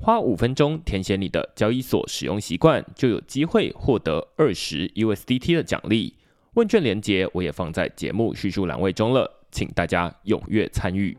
[0.00, 6.14] 花五分钟填写你的交易所使用习惯，就有机会获得二十 USDT 的奖励。
[6.54, 11.16] 问卷连接我也放在节目叙述栏位中了，请大家踊跃参与。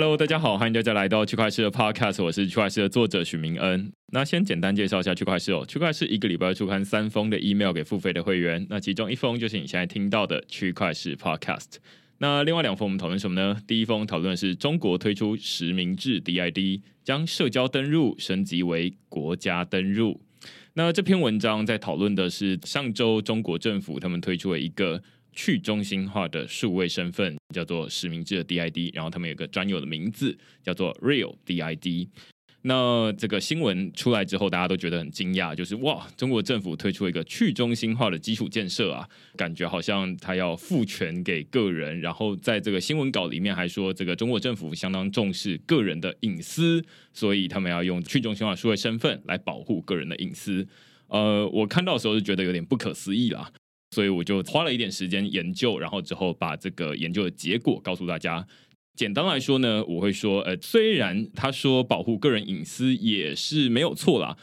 [0.00, 3.92] Hello，大家好，欢迎大家来到区块市的 Podcast，我是区块市的作者许明恩。
[4.14, 11.74] 那先简单介绍一下区块市哦，区块市一个礼拜出刊三封的 email 给付费的会员，那其中一封就是你现在听到的区块市 Podcast。
[12.16, 13.60] 那另外两封我们讨论什么呢？
[13.66, 20.22] 第一封讨论的是中国推出实名制 DID，将社交登入升级为国家登入。
[20.72, 25.02] 那这篇文章在讨论的是上周中国政府他们推出了一个。
[25.32, 32.08] 去中心化的数位身份叫做实名制的 DID，然后他们有个专有的名字叫做 Real DID。
[32.62, 41.98] 那这个新闻出来之后，大家都觉得很惊讶，就是哇，中国政府推出一个去中心化的基础建设啊，感觉好像他要赋权给个人。
[42.02, 50.68] 然后在这个新闻稿里面还说，这个中国政府相当重视个人的隐私，所以他们要用去中心化数位身份来保护个人的隐私。
[51.08, 53.50] 呃，我看到的时候就觉得有点不可思议啦。
[53.90, 58.46] 所以我就花了一点时间研究，然后之后把这个研究的结果告诉大家。
[58.94, 64.36] 简单来说呢，我会说，呃，虽然他说保护个人隐私也是没有错啦，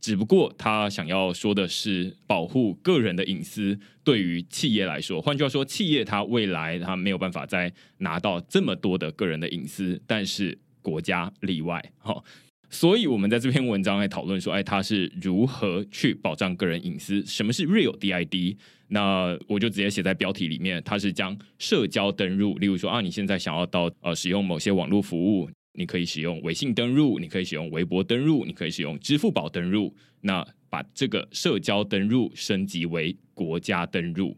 [0.00, 12.22] 只不过他想要说的是保护个人的隐私对于企业来说，换句话说，企业它未来它没有办法再拿到这么多的个人的隐私，但是国家例外，哈。
[12.74, 17.22] 所以，我们在这篇文章来讨论说，哎，它是如何去保障个人隐私？
[17.26, 18.56] 什么是 Real DID？
[18.88, 34.34] 那我就直接写在标题里面，它是将社交登录，例如说啊，你现在想要到呃使用某些网络服务，你可以使用微信登录，你可以使用微博登录，你可以使用支付宝登录，那把这个社交登录升级为国家登录。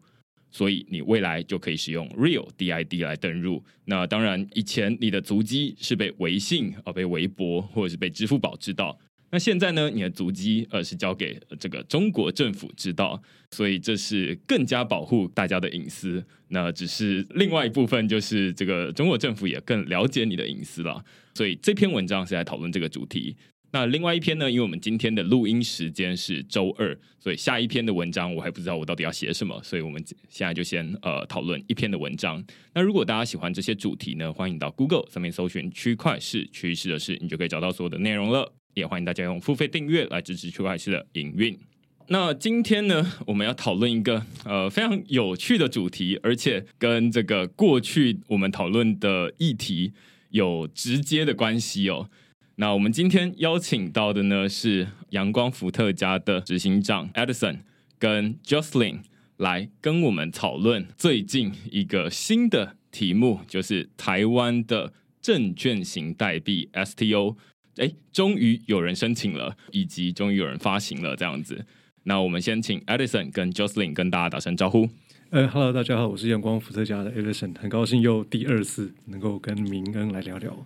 [0.55, 3.61] 所以你未来就可以使用 Real DID 来登录。
[3.87, 8.97] 那当然，以前你的足迹是被微信、呃被微博或者是被支付宝知道。
[9.33, 13.21] 那现在呢，你的足迹呃是交给这个中国政府知道。
[13.51, 16.25] 所以这是更加保护大家的隐私。
[16.49, 21.05] 那只是另外一部分，就是这个中国政府也更了解你的隐私了。
[21.35, 23.37] 所以这篇文章是来讨论这个主题。
[23.75, 24.49] 那另外一篇呢？
[24.49, 32.41] 因为我们今天的录音时间是周二，所以下一篇的文章我还不知道我到底要写什么，所以我们现在就先呃讨论一篇的文章。
[32.73, 38.55] 那如果大家喜欢这些主题呢，欢迎到 Google 上面搜寻“区块式趋势的事”，你就可以找到所有的内容了。
[38.75, 41.59] 也欢迎大家用付费订阅来支持区块式的营运。
[42.07, 49.93] 那今天呢，我们要讨论一个呃非常有趣的主题，而且跟这个过去我们讨论的议题
[50.31, 52.09] 有直接的关系哦。
[52.57, 57.59] 那我们今天邀请到的呢是阳光伏特加的执行长 Edison
[57.99, 59.01] 跟 Jocelyn
[59.39, 67.35] 来跟我们讨论最近一个新的题目，就是台湾的证券型代币 STO，
[67.79, 71.67] 哎，终于有人申请了，以及终于有人发行了这样子。
[72.05, 74.89] 那我们先请 Edison 跟 Jocelyn 跟大家打声招呼。
[75.31, 80.65] 呃，Hello，大家好，我是阳光伏特加的 Edison，很高兴又第二次能够跟明恩来聊聊。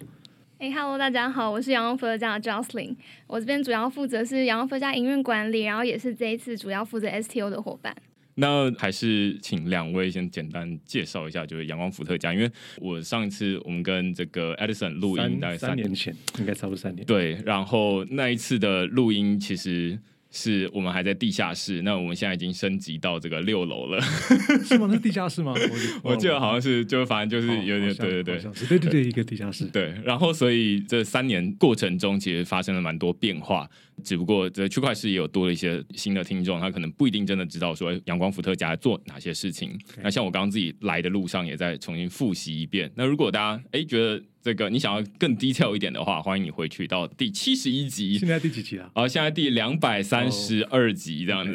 [0.59, 2.97] 哎，Hello，大家好，我是阳光伏特加的 Jocelyn，
[3.29, 7.95] 我这边主要负责是阳光伏特加营运管理，然后也是这一次主要负责 STO 的伙伴。
[8.35, 17.07] 那还是请两位先简单介绍一下，就是阳光伏特加，因为我上一次我们跟这个 Edison 录音大概三年前，应该差不多三年。
[17.07, 19.97] 对，然后那一次的录音其实。
[20.31, 24.01] 是我们还在地下室，那我们现在已经升级到这个六楼了，
[24.65, 24.89] 是吗？
[24.93, 25.55] 是地下室吗？
[26.05, 29.65] 我记得好像是，就反正就是有点，对对对，对对对，一个地下室。
[29.67, 33.69] 对，然后所以这三年过程中，其实发生了蛮多变化。
[34.05, 39.77] 只不过这区块市也有多了一些新的听众，他可能不一定真的知道说阳光伏特加做哪些事情。
[40.01, 42.89] 那像我刚刚自己来的路上也在重新复习一遍。
[42.95, 48.19] 那如果大家哎觉得这个你想要更 detail 一点的话，欢迎你回去到第七十一集。
[48.19, 48.91] 现在第几集了？
[48.95, 51.53] 啊，现在第两百三十二集这样子，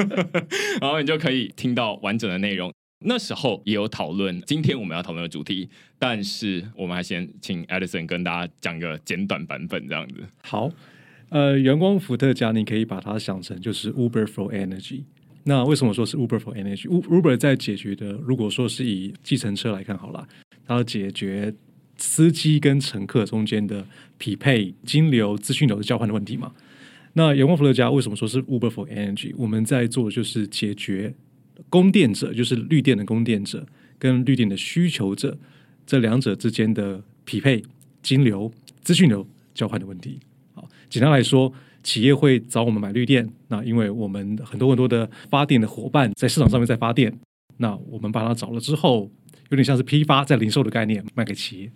[0.80, 2.72] 然后你就可以听到完整的内容。
[3.04, 5.68] 那时候也有讨论今天我们要讨论的主题，
[5.98, 10.24] 但是我们还先请 Edison 跟大家讲个简短版本这样子。
[10.42, 10.70] 好，
[11.28, 15.02] 呃，阳光伏特加你可以把它想成就是 Uber for Energy。
[15.44, 20.26] 那为什么说是 Uber for Energy？Uber 在解决的，如果说是以计程车来看好了，
[20.66, 21.54] 它要解决
[21.96, 23.86] 司机跟乘客中间的
[24.18, 26.52] 匹配、金流、资讯流的交换的问题嘛。
[27.14, 29.32] 那阳光伏特加为什么说是 Uber for Energy？
[29.38, 31.14] 我们在做就是解决。
[31.70, 33.66] 供电者就是绿电的供电者，
[33.98, 35.38] 跟绿电的需求者
[35.86, 37.62] 这两者之间的匹配、
[38.02, 38.52] 金流、
[38.82, 40.20] 资讯流交换的问题。
[40.52, 41.50] 好，简单来说，
[41.82, 47.18] 企业会找我们买绿电，那因为我们很多很多的发电的伙伴在市场上面在发电，
[47.56, 49.10] 那我们把它找了之后，
[49.50, 51.70] 有点像是批发在零售的概念卖给企业。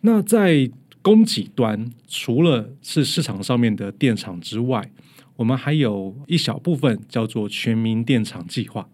[0.00, 0.70] 那在
[1.02, 4.90] 供给端，除了是市场上面的电厂之外，
[5.36, 8.88] 我们还有一小部分叫做全民电厂计划。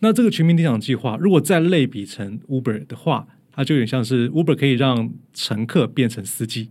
[0.00, 6.70] 那这个全民电厂计划，如果再类比成 Uber 的话，它就有点像是 Uber 可以让乘客变成司机，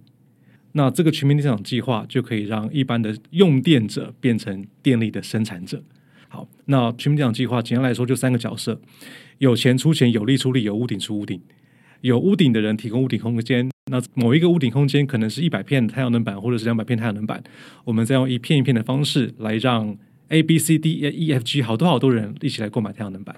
[0.72, 5.84] 那这个全民电厂计划就可以让一般的用电者变成电力的生产者。
[6.28, 8.80] 好，那全民电厂计划简单来说就三个角色：
[9.40, 11.42] 有钱出钱，有力出力，有屋顶出屋顶。
[12.02, 17.44] 有屋顶的人提供屋顶空间，那某一个屋顶空间可能是一百片太阳能板，或者是两百片太阳能板，
[17.84, 19.98] 我们再用一片一片的方式来让。
[20.32, 23.36] A B C D E F G 好多好多人一起来购买太阳能板，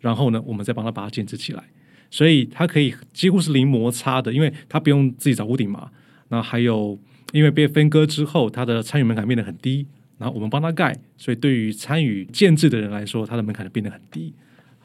[0.00, 1.62] 然后呢，我们再帮他把它建置起来，
[2.10, 5.88] 所以它可以几乎是零摩擦的，因为它不用自己找屋顶嘛。
[6.30, 6.98] 那还有，
[7.32, 9.86] 因为被分割之后，它的参与门槛变得很低，
[10.18, 14.34] 然后我们帮他盖，所以对于参与建制的人来说，它的门槛变得很低。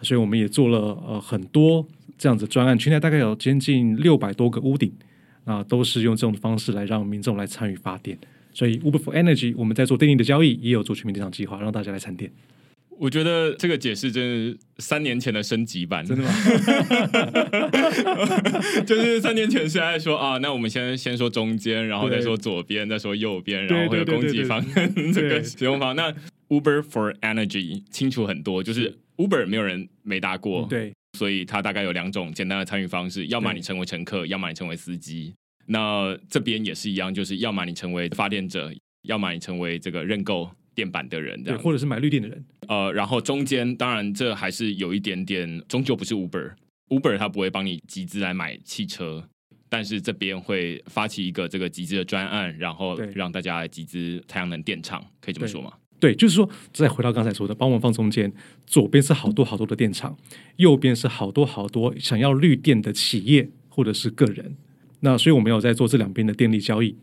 [0.02, 1.86] 所以我们也做了呃很多
[2.18, 4.92] 这样子专案，现在大概有将近六百多个屋顶，
[5.46, 8.18] 啊，都是用这种方式来让民众来参与发电。
[8.54, 12.32] 所以，Uber for Energy，我们在做电力的交易，也有做全民电厂计划，让大家来参电。
[13.00, 16.30] 我觉得这个解释真是三年前的升级版，真的吗？
[18.88, 25.96] 就是三年前是在说啊，那我们先先说中间，然后再说左边，再说右边，然后会有供给方跟 这个使用方。
[25.96, 26.12] 那
[26.50, 35.34] Uber for Energy 清楚很多，就是 Uber 没有人没搭过，对，所以它大概有两种简单的参与方式：要么你成为乘客，要么你成为司机。
[35.66, 38.72] 那这边也是一样，就是要么你成为发电者，
[39.04, 42.46] 要么你成为这个认购电板的人，对，或者是买绿电的人。
[42.68, 49.28] 呃，然后中间当然这还是有一点点，终究不是 Uber，Uber 它不会帮你集资来买汽车，
[49.68, 55.74] 但是这边会发起一个这个集资的专案，然后让大家来集资太阳能电厂，可以这么说吗？
[56.00, 58.32] 对，就是说再回到刚才说的，帮我们放中间，
[58.66, 60.16] 左边是好多好多的电厂，
[60.58, 64.56] 右边是好多好多想要绿电的企业或者是个人。
[65.00, 66.96] 那所以我们有在做这两边的电力交易。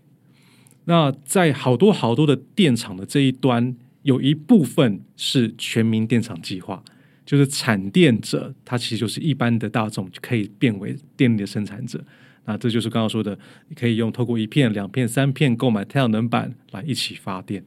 [0.84, 6.82] 那在好多好多的电厂的这一端，有一部分是全民电厂计划，
[7.24, 12.04] 就是产电者，他其实就是一般的大众，就可以变为电力的生产者。
[12.44, 13.38] 那这就是刚刚说的，
[13.68, 17.64] 你可以用透过一片、两片、三片购买太阳能板来一起发电。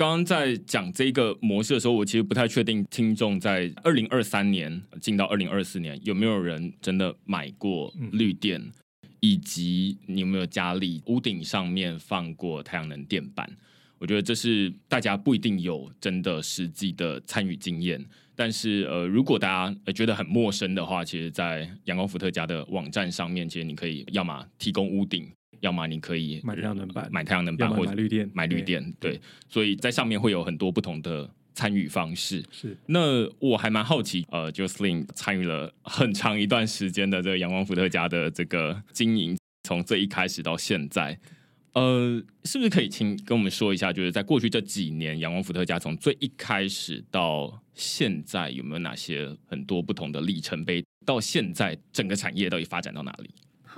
[0.00, 8.62] 刚刚在讲这个模式的时候，我其实不太确定听众在二零二三年进到二零二四年有没有人真的买过绿电。
[9.20, 13.46] 以及你有没有家里屋顶上面放过太阳能电板？
[13.98, 18.02] 我觉得这是大家不一定有真的实际的参与经验。
[18.34, 25.30] 但是呃，如果大家觉得很陌生的话，其实，在阳光伏特家的网站上面，其实你可以要么提供屋顶，
[25.60, 28.92] 要么你可以买太阳能板，买太阳能板或者买绿电，买绿电。
[28.98, 31.30] 对，所以在上面会有很多不同的。
[31.52, 41.18] 参与方式是，那我还蛮好奇，呃 j o s l y n 参与了很长一段时间的这个阳光伏特加的这个经营，从最一开始到现在，
[41.74, 50.82] 呃，是不是可以请跟我们说一下，就是在过去这几年，阳光伏特加从最一开始到现在，有没有哪些很多不同的里程碑？
[51.04, 53.28] 到现在整个产业到底发展到哪里？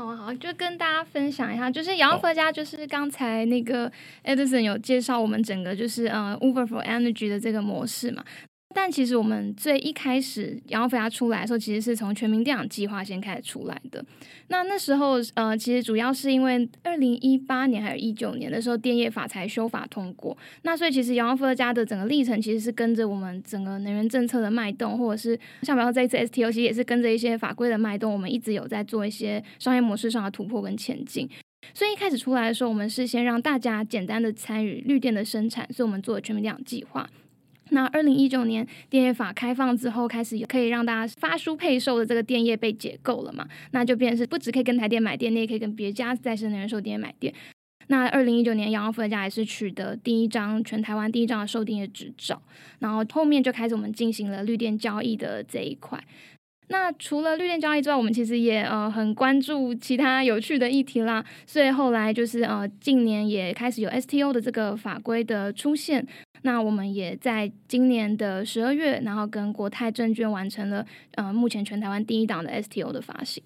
[0.02, 3.90] 好啊，好，就跟大家分享一下，就是杨佛家，就是刚才那个
[4.24, 8.24] Edison 有介绍我们整个就是呃 Uber for Energy 的这个模式嘛。
[8.74, 14.04] 但其实我们最一开始阳光飞家出来的时候，其实是从全民电厂计划先开始出来的。
[14.48, 20.36] 那那时候，呃，其实主要是因为二零一八年还是一九年的时候，电业法才修法通过。
[20.62, 31.28] 那所以其实阳光飞家的整个历程，其实是跟着我们整个能源政策的脉动，或者是像比方这一次 STO，其实也是跟着一些法规的脉动，我们一直有在做一些商业模式上的突破跟前进。
[31.72, 37.08] 所以一开始出来的时候，我们是先让大家简单的参与绿电的生产，所以我们做了全民电计划。
[37.72, 43.48] 那二零一九年电业法开放之后，开始可以让大家发书配售的这个电业被解构了嘛？
[43.70, 47.32] 那就变是不只可以跟台电买电，你也可以跟别家再生能源售电买电。
[47.88, 52.40] 那二零一九年，阳光伏特家也是取得第一张全台湾第一张的售电业执照，
[52.78, 55.98] 然后后面就开始我们进行了绿电交易的这一块。
[56.68, 61.24] 那除了绿电交易之外，我们其实也呃很关注其他有趣的议题啦。
[61.46, 66.06] 所以后来就是呃近年也开始有 STO 的这个法规的出现。
[66.42, 73.42] 那我们也在今年的十二月，然后跟国泰证券完成了呃目前全台湾第一档的 STO 的发行。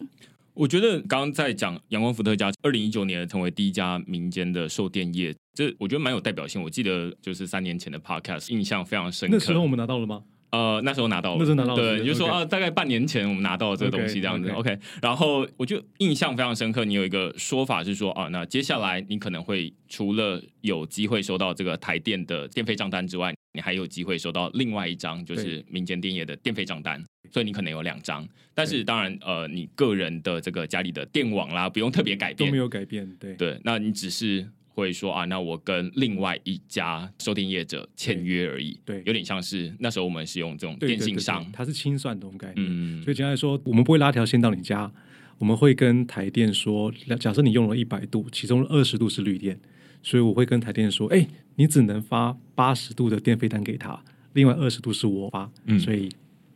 [0.54, 6.62] 我觉得刚刚在讲阳光伏特加，二零一九年成为第一家民间的售电业，这我觉得蛮有代表性。
[6.62, 9.36] 我记得就是三年前的 Podcast，印象非常深刻。
[9.36, 10.22] 那时候我们拿到了吗？
[10.56, 14.78] 呃，那时候拿到了，那时候拿到了，对，就说啊，大概半年前我们拿到了这个东西，这样子，OK。
[15.02, 28.26] 然后我就印象非常深刻，你有一个说法是说啊，那接下来你可能会除了有机会收到这个台电的电费账单之外，你还有机会收到另外一张，就是民间电业的电费账单，所以你可能有两张。
[28.54, 33.34] 但是当然，呃，你个人的这个家里的电网啦，不用特别改变，都没有改变，对。
[33.34, 34.48] 对，那你只是。
[34.76, 44.92] 会说啊，那我跟另外一家收电业者签约而已，对，有点像是那时候我们是用这种电信商，它是清算这种概念，所以简单来说，我们不会拉条线到你家，
[45.38, 49.58] 我们会跟台电说，假设你用了一百度，其中二十度是绿电，
[50.02, 53.98] 所以我会跟台电说，哎，你只能发八十度的电费单给他，
[54.34, 56.10] 另外二十度是我发，所以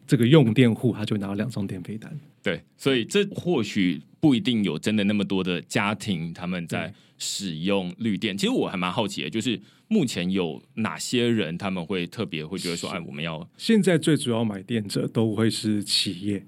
[0.07, 2.21] 这个用电户他就拿了两张电费单。
[2.43, 8.37] 对，所以这或许不一定有真的那么多的家庭他们在使用绿电。
[8.37, 9.59] 其实我还蛮好奇的，就是
[9.89, 16.45] 目前有哪些人他们会特别会觉得说，哎，我们要现在最主要买电者都会是企业，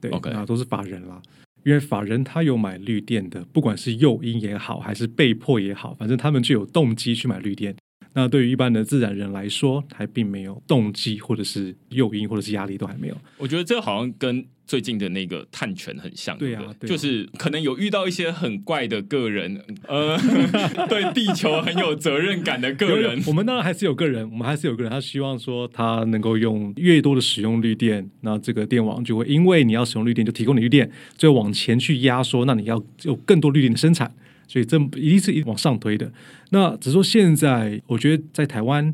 [0.00, 1.20] 对，OK 啊，都是法人啦。
[1.64, 7.74] 因为法人他有买绿电的，不管是诱因也好，还是被迫也好，反正他们就有动机去买绿电。
[8.14, 13.16] 那对于一般的自然人来说，还并没有动机，或者是诱因，或者是压力，都还没有。
[13.36, 20.16] 我觉得这好像跟最近的那个探权很像，对呀，就是可能有遇到一些很怪的个人，呃，
[20.88, 23.20] 对地球很有责任感的个人。
[23.26, 34.14] 我们当然还是有个人，我们还是有个人，他希望说他能够用越多的使用绿电，那这个电网就会因为你要使用绿电，就提供你绿电，就往前去压缩，那你要有更多绿电的生产。
[34.46, 36.12] 所以这一定是一往上推的。
[36.50, 38.92] 那只是说现在，我觉得在台湾，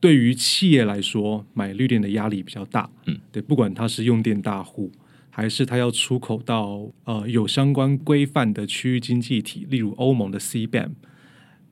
[0.00, 2.88] 对于企业来说，买绿电的压力比较大。
[3.06, 4.90] 嗯，对，不管它是用电大户，
[5.30, 10.90] 还是它要出口到呃有相关规范的区域经济体，例如欧盟的 CBAM，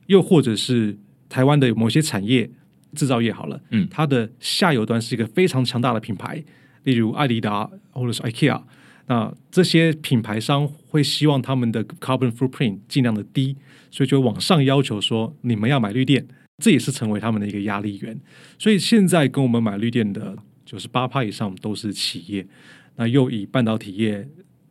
[0.07, 0.97] 又或者是
[1.29, 2.49] 台湾的某些产业
[2.93, 6.43] 制造业好了，嗯，它的下游端是一个非常强大的品牌，
[6.83, 8.61] 例如艾迪达或者是 IKEA。
[9.07, 13.57] 那这些品牌商会希望他们的 carbon footprint 尽量的低，
[13.89, 16.27] 所以就往上要求说你们要买绿电，
[16.63, 18.19] 这也是成为他们的一个压力源。
[18.57, 22.47] 所以现在跟我们买绿电的九十八趴以上都是企业，
[22.95, 24.27] 那又以半导体业、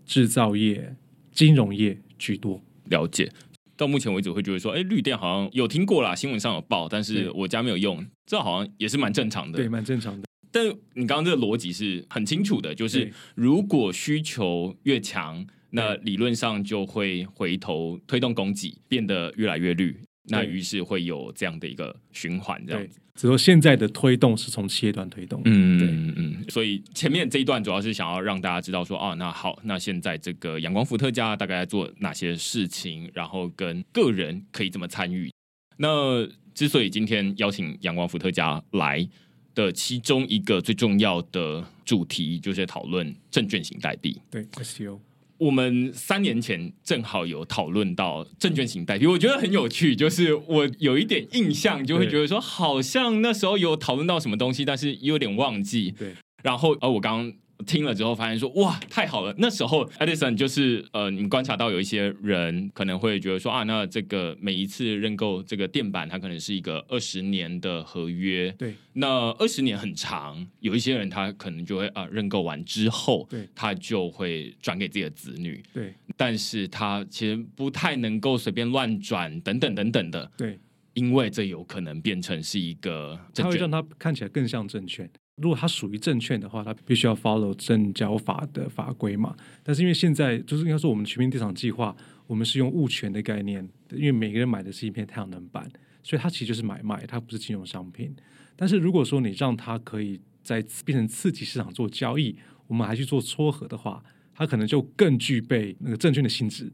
[0.06, 0.94] 制造业、
[1.32, 2.62] 金融业居多。
[2.86, 3.30] 了解，
[3.76, 10.26] 到目前为止会觉得说，哎，绿电好像有听过啦，新闻上有报，但是我家没有用，这好像也是蛮正常的，对，蛮正常的。
[10.52, 19.96] 但你刚刚这个逻辑是很清楚的，就是如果需求越强，那理论上就会回头推动供给变得越来越绿，
[20.28, 22.98] 那于是会有这样的一个循环，这样子。
[23.14, 26.44] 只说现在的推动是从企业端推动，嗯嗯嗯。
[26.48, 35.30] 所以前面这一段主要是想要让大家知道说，哦，那好，那现在这个阳光伏特加大概在做哪些事情，然后跟个人可以怎么参与。
[35.76, 39.08] 那之所以今天邀请阳光伏特加来。
[39.54, 44.20] 的其中一个最重要的主题就是讨论证券型代币。
[44.30, 44.98] 对，STO。
[45.38, 49.96] 我们三年前正好有讨论到证券型代币，我觉得很有趣。
[49.96, 55.94] 就是我有一点印象，就会觉得说，好像那时候有讨论到什么东西，但是有点忘记。
[55.98, 57.32] 对，然后而，我刚。
[57.66, 68.50] 听了之后发现说哇太好了，那时候 Edison 就是呃，你们观察到有一些人可能会觉得说啊，那这个每一次认购这个电板，它可能是一个二十年的合约。
[68.58, 75.62] 对，那二十年很长，有一些人他可能就会啊，认购完之后，对，他就会转给自己的子女。
[75.72, 80.30] 对，但是他其实不太能够随便乱转等等等等的。
[80.36, 80.58] 对，
[80.94, 85.08] 因为这有可能变成是一个，它会让它看起来更像证券。
[85.40, 89.34] 如果它属于证券的话，它必须要 follow 证交法的法规嘛。
[89.62, 95.68] 但是因为现在就是应该说我们全民电厂计划，我们是用物权的概念，因为每个人买的是一片太阳能板，
[96.02, 98.14] 所以它其实就是买卖，它不是金融商品。
[98.54, 104.02] 但是如果说你让它可以在变成刺激市场做交易，我们还去做撮合的话，
[104.34, 106.70] 它可能就更具备那个证券的性质。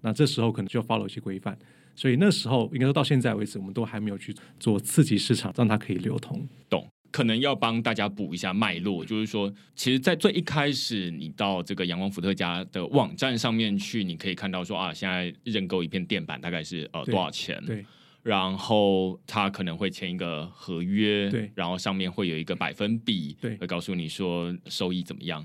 [0.00, 1.56] 那这时候可能就要 follow 一些规范。
[1.94, 6.48] 所以那时候应该说到现在为止，我们都还没有去做刺激市场，让它可以流通。
[6.68, 6.88] 懂？
[7.10, 17.62] 可能要帮大家补一下脉络，就是说，其实，在最一开始，你到这个阳光伏特加的网站上面去，你可以看到说啊，现在认购一片电板大概是呃多少钱？
[17.66, 17.84] 对。
[18.22, 25.42] 然后他可能会签一个合约，对，然后上面会有一个百分比，对，会告诉你说收益怎么样。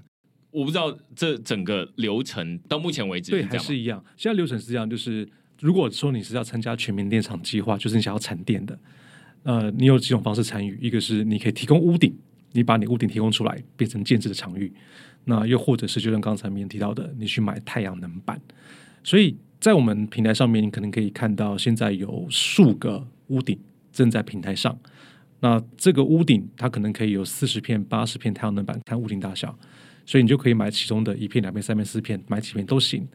[0.52, 4.04] 我不知道这整个流程到目前为止对还是一样。
[4.18, 5.26] 现在流程是这样，就是
[5.62, 8.78] 如果说你是要参加全民电厂计划，就是你想要产电的，
[9.46, 12.14] 呃，你有几种方式参与，一个是你可以提供屋顶，
[12.52, 14.72] 你把你屋顶提供出来变成建制的场域，
[15.24, 18.40] 那又或者是就像刚才面提到的，你去买太阳能板，
[19.02, 19.38] 所以。
[19.58, 23.58] 在我们平台上面，你可能可以看到现在有数个屋顶
[23.92, 24.78] 正在平台上。
[25.40, 29.58] 那这个屋顶它可能可以有四十片、八十片太阳能板，看屋顶大小，
[30.06, 33.08] 所以你就可以买其中的一片、两片、三片、四片，买几片都行。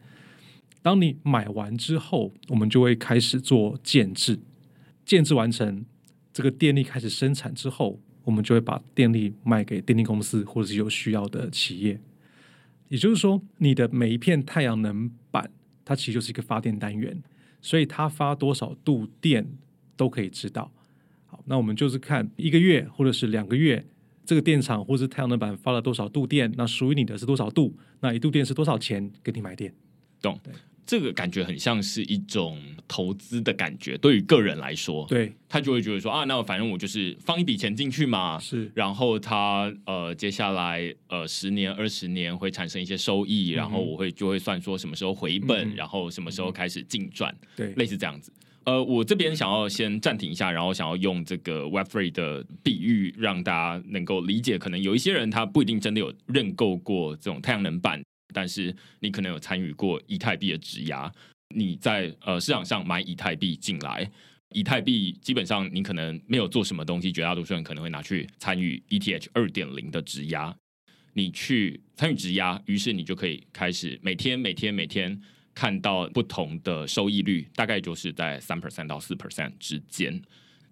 [0.81, 4.37] 当你买完之后，我们就会开始做建制，
[5.05, 5.85] 建制完成，
[6.33, 11.99] 这个电力开始生产之后，我们就会把电力卖给电力公司或者是有需要的企业。
[12.89, 15.51] 也就是说，你的每一片太阳能板。
[15.83, 17.21] 它其实就是一个发电单元，
[17.59, 19.45] 所以它发多少度电
[19.97, 20.71] 都可以知道。
[21.25, 23.83] 好，那我们就是看一个月或者是两个月，
[24.23, 27.75] 这个电厂或者是太阳能板发了多少度电，那属于你的是多少度？
[27.99, 29.11] 那一度电是多少钱？
[29.23, 29.73] 给你买电，
[30.21, 30.39] 懂？
[30.91, 31.01] 对。
[31.01, 48.31] 这个感觉很像是一种投资的感觉，对于个人来说，对他就会觉得说啊，那反正我就是放一笔钱进去嘛，是，然后他呃接下来呃十年二十年会产生一些收益，然后我会就会算说什么时候回本，然后什么时候开始净赚，对，类似这样子。
[48.65, 58.03] 呃，我这边想要先暂停一下，然后想要用这个 Web Three 的比喻，让大家能够理解，可能有一些人他不一定真的有认购过这种太阳能板。
[58.33, 61.11] 但是你可能有参与过以太币的质押，
[61.55, 64.09] 你在呃市场上买以太币进来，
[64.53, 70.55] 以太币基本上你可能没有做什么东西，绝大多数人可能会拿去参与 ETH 二点零的质押。
[71.13, 75.21] 你去参与质押，于是你就可以开始每天每天每天
[75.53, 80.21] 看到不同的收益率，大概就是在三 percent 到四 percent 之间。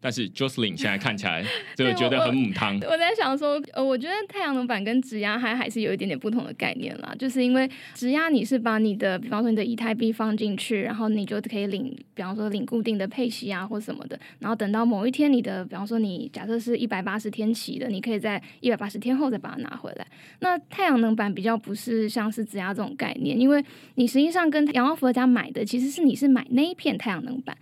[0.01, 1.43] 但是 Jocelyn 现在 看起来
[1.75, 2.75] 就觉得很母汤。
[2.81, 7.13] 我在想说，呃，我觉得太阳能板跟质押还还是有一点点不同的概念啦。
[7.17, 14.19] 就是因为质押你是把你的，比方说你的以太币放进去，然后你就可以领，比方说领固定的配息啊或什么的。
[14.39, 20.07] 然后等到某一天你的，比方说你假设是一百八十天期的，你可以在一百八十天后再把它拿回来。
[20.39, 23.63] 那太阳能板比较不是像是质押这种概念，因为
[23.95, 27.57] 你实际上跟阳光伏特家买的其实是你是买那一片太阳能板。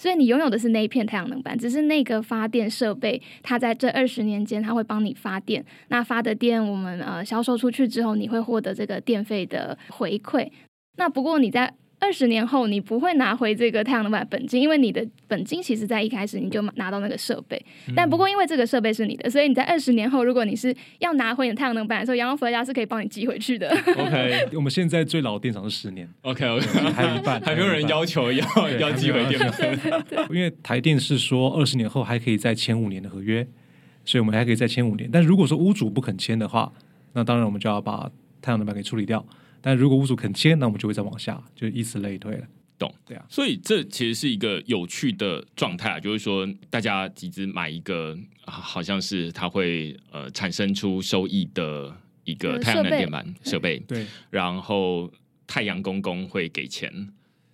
[0.00, 5.62] 所以你拥有的是那一片太阳能板，只是那个发电设备，它在这二十年间，它会帮你发电。
[5.88, 10.50] 那发的电，我们呃销售出去之后，你会获得这个电费的回馈。
[10.96, 11.74] 那不过你在。
[12.00, 17.62] 二十年后，你不会拿回这个太阳能板本金，因为你的本金其实在一开始你就拿到那个设备。
[17.94, 23.68] 但不过因为这个设备是你的，所以你在二十年后，如果你是要拿回你的太阳能板的时候，阳光佛家是可以帮你寄回去的。
[23.96, 26.08] OK， 我们现在最老的电厂是十年。
[26.22, 29.38] OK，OK，还有一半，还没有人要求要要寄回电
[30.30, 33.46] 因为台电是说二十年后还可以再签五年的合约，
[34.06, 35.08] 所以我们还可以再签五年。
[35.12, 36.72] 但如果说屋主不肯签的话，
[37.12, 38.10] 那当然我们就要把
[38.40, 39.22] 太阳能板给处理掉。
[39.62, 42.46] 但如果屋主肯签，那我们就会再往下，就以此类推了。
[42.78, 42.90] 懂？
[43.04, 43.24] 对啊。
[43.28, 51.94] 所以这其实是一个有趣的状态啊，就是说大家集资买一个，好像是它会呃产生出收益的
[52.24, 53.78] 一个太阳能电板设备。
[53.80, 54.06] 对。
[54.30, 55.12] 然后
[55.46, 56.90] 太阳公公会给钱，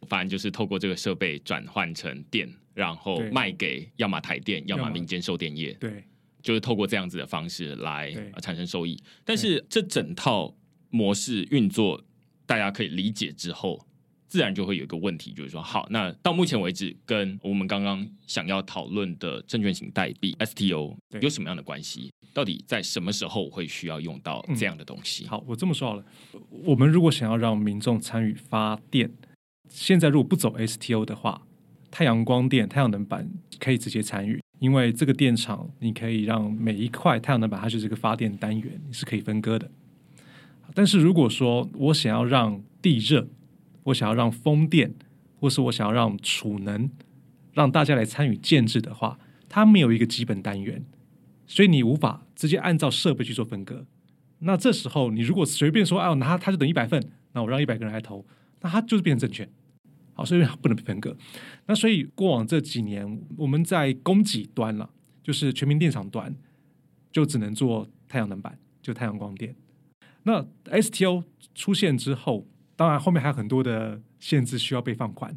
[0.09, 5.73] 反正就是透过这个设备转换成电，然后卖给要么台电，要么民间售电业。
[5.81, 6.05] 对。
[6.41, 10.55] 就是透过这样子的方式来产生收益，但是这整套。
[10.91, 12.03] 模式运作，
[12.47, 13.87] 大家可以理解之后，
[14.27, 22.11] 自然就会有一个问题，就是说，好，那到目前为止，跟我们刚刚想要讨论的证券型代币 STO 有什么样的关系？
[22.35, 25.27] 到底在什么时候会需要用到这样的东西？
[25.27, 26.05] 好，我这么说好了，
[26.51, 29.11] 我们如果想要让民众参与发电，
[29.71, 31.47] 现在如果不走 STO 的话，
[31.91, 39.71] 太阳光电、太阳能板可以直接参与，因为这个电厂你可以让每一块太阳能板它就是一个发电单元，你是可以分割的。
[40.77, 43.27] 但是如果说我想要让地热，
[43.85, 44.95] 我想要让风电，
[45.41, 46.91] 或是我想要让储能，
[47.55, 50.85] 让大家来参与建制的话，它没有一个基本单元，
[51.47, 53.87] 所以你无法直接按照设备去做分割。
[54.41, 58.27] 那这时候你如果随便说，哎，拿它就等一百份，那我让一百个人来投，
[58.61, 59.49] 那它就是变成证券，
[60.13, 61.17] 好，所以不能分割。
[61.65, 64.91] 那所以过往这几年，我们在供给端了，
[65.23, 66.37] 就是全民电厂端，
[67.11, 69.57] 就只能做太阳能板，就太阳光电。
[70.27, 70.45] 那
[70.81, 71.23] STO
[71.55, 75.37] 出现之后，当然后面还有很多的限制需要被放宽。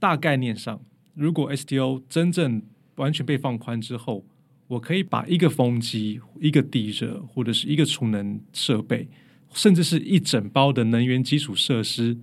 [0.00, 0.82] 大概念上，
[1.14, 2.60] 如果 STO 真正
[2.96, 4.24] 完全被放宽之后，
[4.66, 9.08] 我可以把一个风机、一个地热或者是一个储能设备，
[9.52, 12.18] 甚至是一整包的能源基础设施，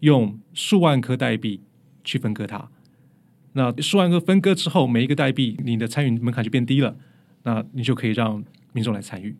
[0.00, 1.60] 用数万颗代币
[2.02, 2.70] 去分割它。
[3.52, 6.96] 那数万颗分割之后，每一个代币你的参与门槛就变低了，
[7.42, 9.36] 那你就可以让民众来参与。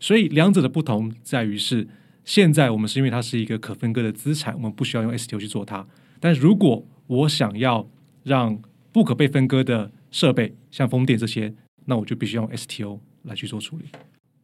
[0.00, 1.86] 所以两者的不同在于是，
[2.24, 5.86] 现在我们是因为它是一个可分割的资产，我们不需要用 STO 去做它。
[6.20, 7.88] 但如果我想要
[8.24, 8.60] 让
[8.92, 13.84] 不可被分割的设备，像风电这些，那我就必须用 STO 来去做处理。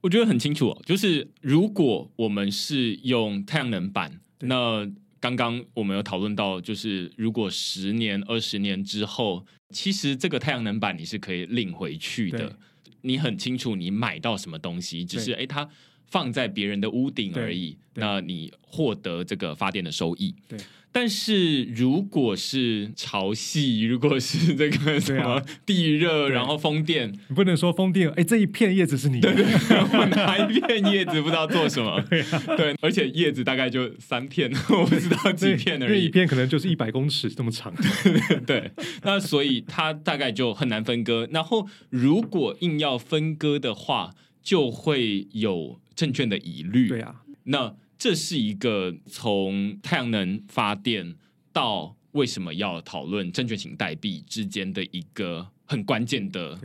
[0.01, 4.89] 我觉得很清楚哦，就是如果我们是用太阳能板，那
[5.21, 12.59] 刚刚我们有讨论到，就是如果十年、二十年之后，其实这个太阳能板你是可以领回去的。
[13.03, 15.69] 你很清楚你买到什么东西，只是哎，它
[16.07, 17.77] 放在别人的屋顶而已。
[17.95, 20.35] 那你获得这个发电的收益。
[20.49, 20.59] 对。
[20.95, 31.99] 但是如果是潮汐，如果是这个什么地热，然后风电，你不能说风电，哎，这一片叶子是你的，我拿一片叶子不知道做什么，
[32.59, 37.73] 对，而且叶子大概就三片，我不知道几片而已，一片可能就是一百公尺这么长，
[38.47, 38.71] 对，
[39.03, 41.27] 那所以它大概就很难分割。
[41.33, 47.77] 然后如果硬要分割的话，就会有证券的疑虑，对啊，那。
[48.03, 51.15] 这是一个从太阳能发电
[51.53, 56.59] 到为什么要讨论证券型代币之间的一个很关键的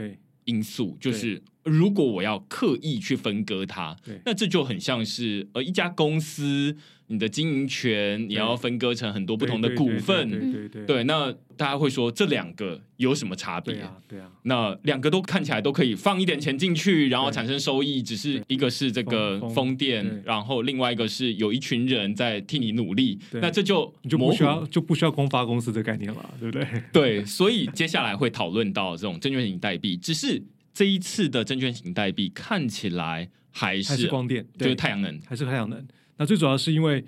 [0.45, 3.95] 因素，就是如果我要刻意去分割它，
[4.25, 6.75] 那这就很像是呃一家公司。
[7.07, 11.03] 你的经营权你要分割成很多不同的股份，对对对，对。
[11.05, 13.75] 那大家会说这两个有什么差别？
[13.75, 14.29] 对啊，对啊。
[14.43, 23.17] 那两个都看起来都可以放一点钱进去，然后产生收益，只是一个是这个风电，然后另外一个是有一群人在替你努力。
[23.33, 26.67] 那这就你就不需要就不需要公发公司的概念了，对不对？
[26.91, 30.43] 对，所以接下来会讨论到这种证券型代币，只是
[30.73, 35.87] 这一次的证券型代币看起来还是光电，就是太阳能，还是太阳能。
[36.17, 37.03] 那最主要是因为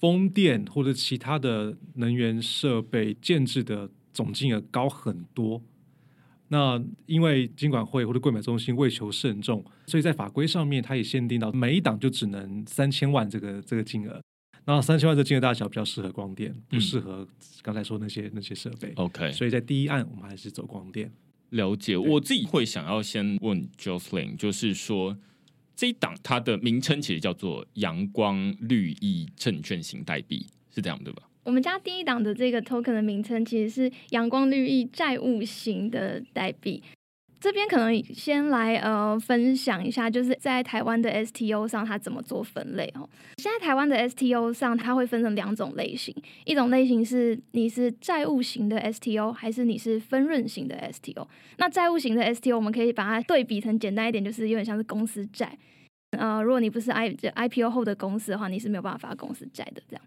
[0.00, 5.62] 风电或者其他的能源设备建制的总金额高很多。
[6.48, 14.20] 那因为金管会或者购买中心为求慎重，所以在法规上面它也限定到每一档就只能三千万这个这个金额。
[14.64, 17.26] 那三千万这金额大小比较适合光电，不适合
[17.62, 18.92] 刚才说那些那些设备。
[18.96, 21.10] OK，所以在第一案我们还是走光电。
[21.50, 25.16] 了解，我自己会想要先问 Jocelyn，就是说。
[25.74, 31.22] 这一档它的名称其实叫做阳光绿意证券型代币，是这样对吧？
[31.44, 36.82] 我们家第一档的这个 token 的名称其实是阳光绿意债务型的代币。
[37.42, 43.08] 这边可能先来呃分享一下，就是在台湾的 STO 上它怎么做分类哦。
[43.38, 51.26] 现在台湾的 STO 上它会分成两种类型，一种类型是你是债务型的 STO，还是你是分润型的 STO。
[51.56, 55.58] 那债务型的 STO 我们可以把它对比成简单一点，就是有点像是公司债。
[56.16, 60.02] 呃，如果你不是 I IPO 后的公司的话，你是没有办法发公司债的这样。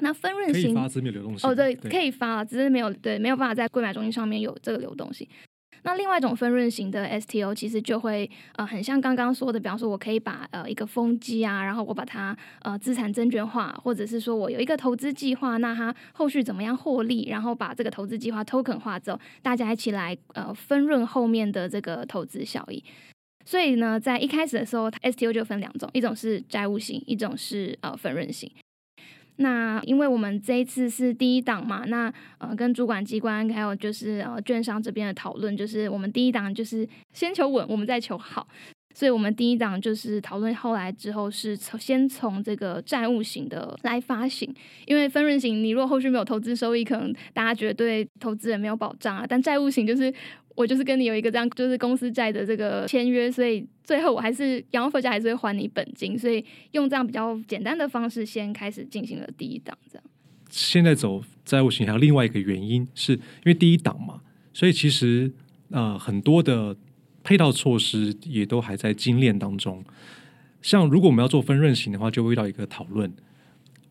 [0.00, 5.28] 那分润型发资没有流动性哦，对，可以发了，只是没有对没有办法在柜买中心上面有这个流动性。
[5.88, 22.84] 那另外一种分润型的 STO 其实就会呃很像刚刚说的，比方说我可以把呃一个风机啊，然后我把它呃资产证券化，或者是说我有一个投资计划，那它后续怎么样获利，然后把这个投资计划 token 化之后，大家一起来呃分润后面的这个投资效益。
[23.46, 28.52] 所以呢，在一开始的时候，STO 就分两种，一种是债务型，一种是呃分润型。
[29.40, 38.48] 那因为我们这一次是第一档嘛，那呃跟主管机关还有就是呃券商这边的讨论，就是我们第一档就是先求稳，我们再求好，
[38.94, 44.52] 所以我们第一档就是讨论后来之后是从先从这个债务型的来发行，
[44.86, 50.12] 因为分润型你如果后续没有投资收益，可能大家觉得对投资人没有保障啊，但债务型就是。
[50.58, 60.04] 我就是跟你有一个这样，就是公司债的这个签约，所以最后我还是养老佛家还是会还你本金，所以用这样比较简单的方式先开始进行了第一档，这样。
[60.50, 64.20] 现在走债务型还有另外一个原因，是因为第一档嘛，
[64.52, 65.32] 所以其实
[65.70, 66.76] 呃很多的
[67.28, 69.84] 配套措施也都还在精炼当中。
[70.62, 73.12] 像如果我们要做分润型的话，就会遇到一个讨论，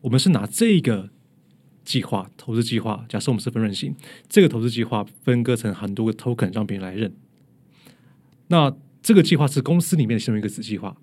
[0.01, 1.09] 我们是拿这个。
[1.87, 3.95] 计划投资计划，假设我们是分润型，
[4.27, 7.13] 这个投资计划分割成很多个 token 让别人来认。
[8.49, 10.97] 那这个计划是公司里面的其中一个子计划，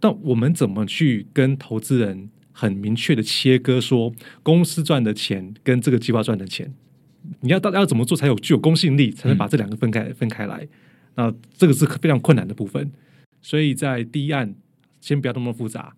[0.00, 4.10] 那我们怎么去跟投资人很明确的切割，说
[4.42, 6.72] 公司赚的钱跟这个计划赚的钱，
[7.40, 10.66] 你要大家要怎么做才有具有公信力，才能把这两个分开分开来？
[11.18, 12.90] 那这个是非常困难的部分。
[13.42, 14.54] 所以在第一案，
[15.02, 15.94] 先不要那么复杂，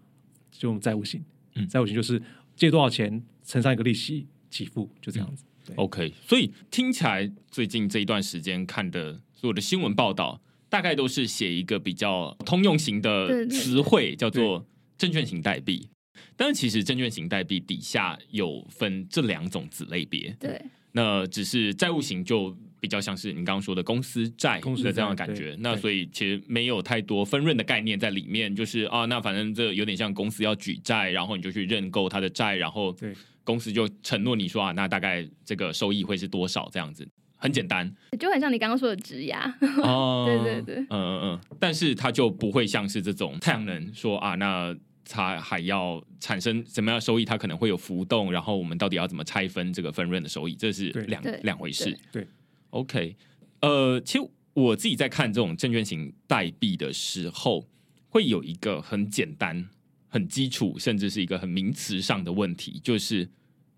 [0.51, 1.23] 就用债务型，
[1.69, 2.21] 债务型就是。
[2.57, 5.45] 借多少钱乘上一个利息给付，就这样子。
[5.65, 14.67] 对 OK，所以听起来最近这一段时间看的所有的新闻报道，大概都是写一个比较通用型的词汇，叫做
[14.99, 15.89] 证券型代币。
[16.37, 20.61] 但是其实证券型代币底下有分这两种子类别，对
[20.93, 25.55] 那只是债务型就比较像是你刚刚说的公司债公司的这样的感觉。
[25.61, 33.15] 那所以其实没有太多分润的概念在里面，就是啊，那反正这有点像公司要举债，然后你就去认购它的债，然后对。
[33.43, 37.91] 公司就承诺你说啊，那大概这个收益会是多少这样子，很简单。
[38.17, 39.43] 就很像你刚刚说的质押。
[39.83, 40.77] 哦 对对对。
[40.85, 44.77] 嗯嗯嗯，但是它就不会像是这种太阳能说啊，那
[45.09, 51.05] 它还要产生什么样的收益，它可能会有浮动，然后我们到底要怎么拆分这个分润的收益，这是对。
[51.07, 51.99] 两两回事。
[52.13, 52.25] 对
[52.71, 53.17] OK，
[53.61, 57.69] 呃，其实我自己在看这种证券型代币的时候，
[58.09, 59.69] 会有一个很简单、
[60.09, 63.29] 很基础，甚至是一个很名词上的问题，就是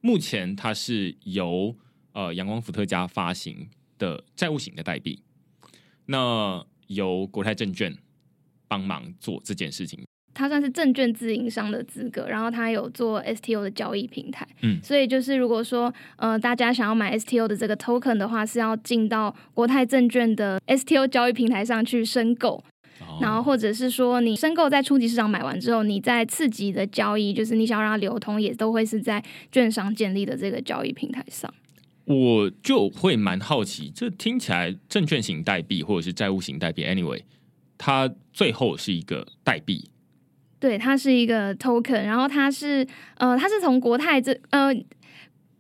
[0.01, 1.77] 目前它是由
[2.13, 5.23] 呃阳光伏特加发行的债务型的代币，
[6.07, 7.97] 那由国泰证券
[8.69, 10.05] 帮忙做这件事情。
[10.35, 22.63] 它算是证券自营商的资格，然后它有做 STO 的交易平台，嗯所以就是如果说呃大家想要买 STO 的这个 token 的话，是要进到国泰证券的 STO 交易平台上去申购，
[23.01, 31.53] 哦然后或者是说你申购在初级市场买完之后，你在次级的交易，就是你想要让它流通，也都会是在券商建立的这个交易平台上。
[32.05, 37.23] 我就会蛮好奇，这听起来证券型代币或者是债务型代币，anyway，
[37.79, 39.89] 它最后是一个代币，
[40.63, 44.73] 对，它是一个 token，然后它是呃，它是从国泰这呃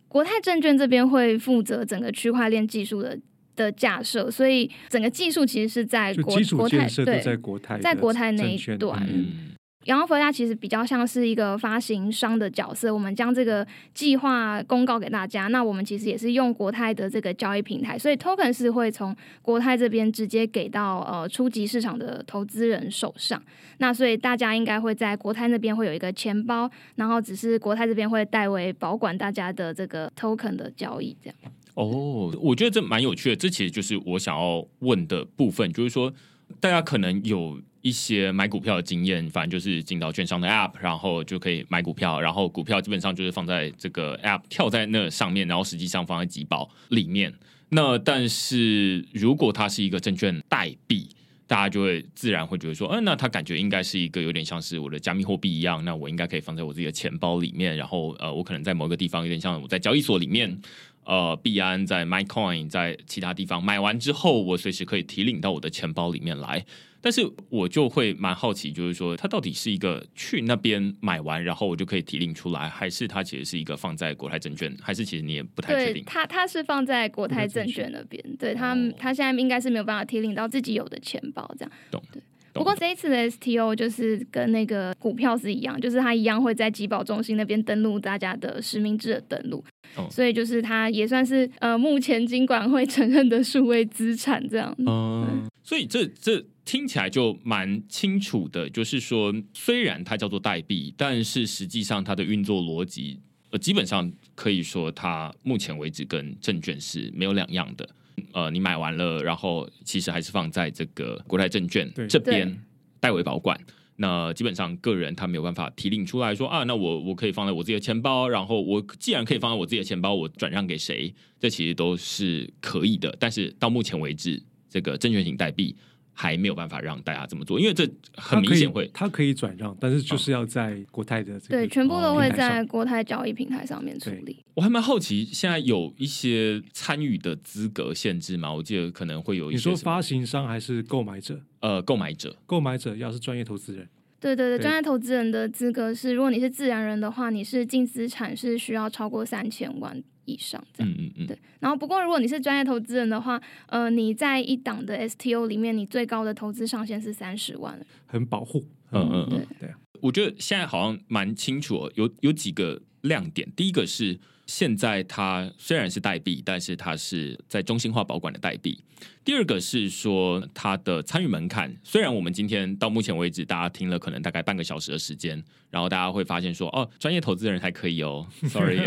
[0.06, 3.18] 国泰证券这边会负责整个区块链技术的
[3.56, 15.48] 的架设，所以整个技术其实是在国国泰对在国泰在国泰那一段嗯，阳光佛家其实比较像是一个发行商的角色，我们将这个计划公告给大家。
[15.48, 23.42] 那我们其实也是用国泰的这个交易平台，所以 token 是会从国泰这边直接给到呃初级市场的投资人手上。
[23.78, 31.52] 那所以大家应该会在国泰那边会有一个钱包，然后只是国泰这边会代为保管大家的这个 token 的交易，这样。
[31.74, 36.12] 哦，我觉得这蛮有趣的，这其实就是我想要问的部分，就是说
[36.60, 47.34] 大家可能有一些买股票的经验，反正就是进到券商的 App，然后就可以买股票，然后股票基本上就是放在这个 App 跳在那上面，然后实际上放在集保里面。
[47.70, 51.08] 那但是如果它是一个证券代币，
[51.46, 60.56] 大家就会自然会觉得说，嗯、那它感觉应该是一个有点像是我的加密货币一样，那我应该可以放在我自己的钱包里面，然后呃，我可能在某个地方有点像我在交易所里面，
[61.04, 66.64] 呃，币安在 MyCoin 在其他地方买完之后，我随时可以提领到我的钱包里面来。
[67.02, 76.02] 但是我就会蛮好奇，就是说它到底是一个去那边买完，然后我就可以提领出来，还是它其实是一个放在国泰证券，还是其实你也不太确定？
[76.02, 81.72] 对它，它是放在国泰证券那边，对它哦，它现在应该是没有办法提领到自己有的钱包这样。
[81.90, 82.22] 懂对。
[82.52, 82.62] 懂。
[82.62, 89.64] 不过这一次的 STO 就是跟那个股票是一样，就是它一样会在集保中心那边登录大家的实名制的登录，
[89.96, 90.06] 哦。
[90.10, 94.74] 所以就是它也算是呃目前金管会承认的数位资产这样。
[94.78, 103.18] 嗯，所以这这听起来就蛮清楚的，就是说，虽然它叫做代币，但是实际上它的运作逻辑，
[103.50, 107.88] 呃，基本上可以说它目前为止跟证券是没有两样的。
[108.32, 112.62] 呃，你买完了，然后其实还是放在这个国泰证券这边
[113.00, 113.58] 代为保管。
[113.96, 123.14] 那基本上个人他没有办法提领出来说啊，那我我可以放在我自己的钱包，然后我既然可以放在我自己的钱包，我转让给谁，这其实都是可以的。
[123.20, 125.76] 但是到目前为止，这个证券型代币
[126.12, 134.44] 还没有办法让大家这么做，因为这很明显会它可以转让，但是就是要在国泰的这个对，全部都会在国泰交易平台上面处理。
[134.54, 138.52] 我还蛮好奇，现在有一些参与的资格限制吗？
[138.52, 141.40] 我记得可能会有一些你说发行商还是购买者？
[141.60, 143.88] 呃购买者购买者要是专业投资人，
[144.22, 150.90] 对对对，对专业投资人的资格是，如果你是自然人的话，你是净资产是需要超过三千万以上这样。
[150.92, 157.78] 嗯嗯嗯，对，然后不过如果你是专业投资人的话，呃，你在一档的 STO 里面，你最高的投资上限是三十万。
[158.06, 158.64] 很保护。
[158.92, 163.50] 嗯嗯嗯对啊，我觉得现在好像蛮清楚哦，有有几个亮点。
[163.56, 164.20] 第一个是
[164.52, 168.78] 现在它虽然是代币，但是它是在中心化保管的代币。
[169.24, 178.86] 第二个是说它的参与门槛，虽然我们今天到目前为止，大家听了可能大概半个小时的时间，然后大家会发现说，哦，专业投资人才可以哦，sorry，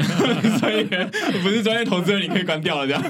[0.59, 0.83] 所以
[1.41, 3.03] 不是专业投资人你可以关掉了这样。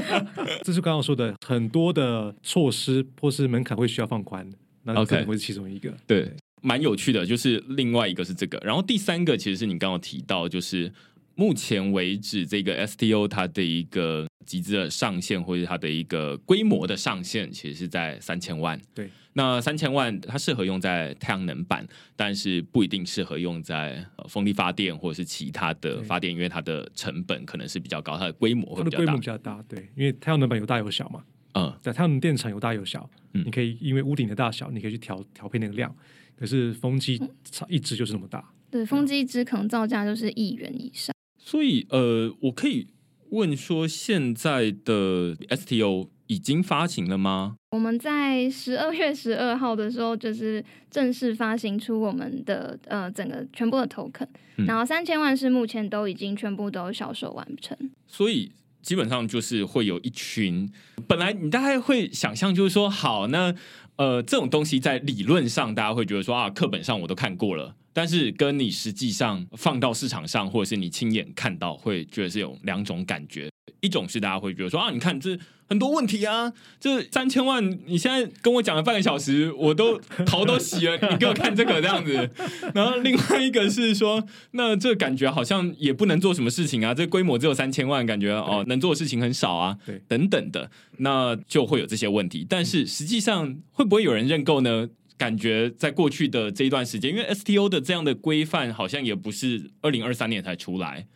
[0.64, 4.50] 这是刚刚说的很多的措施或是门槛会需要放宽，
[4.84, 5.94] 那可能会是其中一个。
[6.06, 10.90] 对，蛮有趣的，就是另外一个是这个，然后第三个其实是你刚刚提到，就是
[11.38, 18.76] 目前为止这个 STO 它的一个集资的上限或者它的一个规模的上限，其实是在三千万。
[18.92, 29.04] 对，那三千万它适合用在太阳能板，但是不一定适合用在风力发电或者是其他的发电，因为它的成本可能是比较高，它的规模会比较大。
[29.04, 31.22] 规模比较大，对，因为太阳能板有大有小嘛。
[31.54, 35.94] 嗯，在太阳能电厂有大有小，嗯你可以因为屋顶的大小，你可以去调调配那个量。
[36.36, 37.20] 可是风机
[37.68, 41.14] 一只就是那么大，对，风机一只可能造价就是亿元以上。
[41.50, 42.88] 所以，呃，我可以
[43.30, 47.56] 问说，现在的 STO 已经发行了吗？
[47.70, 54.28] 我们在十二月十二号的时候，就是正式发行出我们的呃整个全部的 token，
[54.66, 57.74] 然后三千万是目前都已经全部都销售完成。
[58.06, 58.52] 所以。
[58.80, 60.70] 基本上就是会有一群，
[61.06, 63.54] 本来你大概会想象，就是说，好，那
[63.96, 73.48] 呃，这种东西在理论上，大家会觉得说啊，课本上我都看过了，但是跟你实际上放到市场上，或者是你亲眼看到，会觉得是有两种感觉。
[73.80, 75.36] 一种是大家会觉得说啊，你看这
[75.68, 82.30] 很多问题啊，这三千万，你现在跟我讲了半个小时，我都头都洗了，你给我看这个这样子。
[82.72, 92.46] 然后另外一个是说，那这感觉好像也不能做什么事情啊，这规模只有三千万，感觉哦能做的事情很少啊，对，等等的，那就会有这些问题。
[92.48, 94.88] 但是实际上会不会有人认购呢？
[95.18, 101.06] 感觉在过去的这一段时间，因为 STO 的这样的规范好像也不是二零二三年才出来。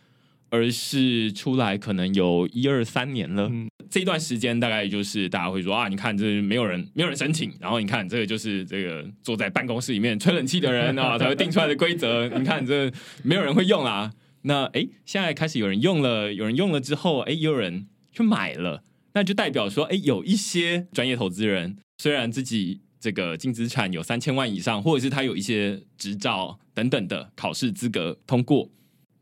[0.55, 3.51] 而是出来可能有一二三年了，
[3.89, 14.13] 这一段时间大概就是大家会说啊，你看这没有人没有人申请，然后你看这个就是这个坐在办公室里面吹冷气的人啊 才会定出来的规则，你看这没有人会用啊。
[14.43, 18.85] 那哎，现在开始有人用了，有人用了之后，哎，有人去买了，
[19.15, 28.71] 那就代表说，哎，有一些专业投资人虽然自己这个净资产有三千万以上，或者是他有一些执照等等的考试资格通过。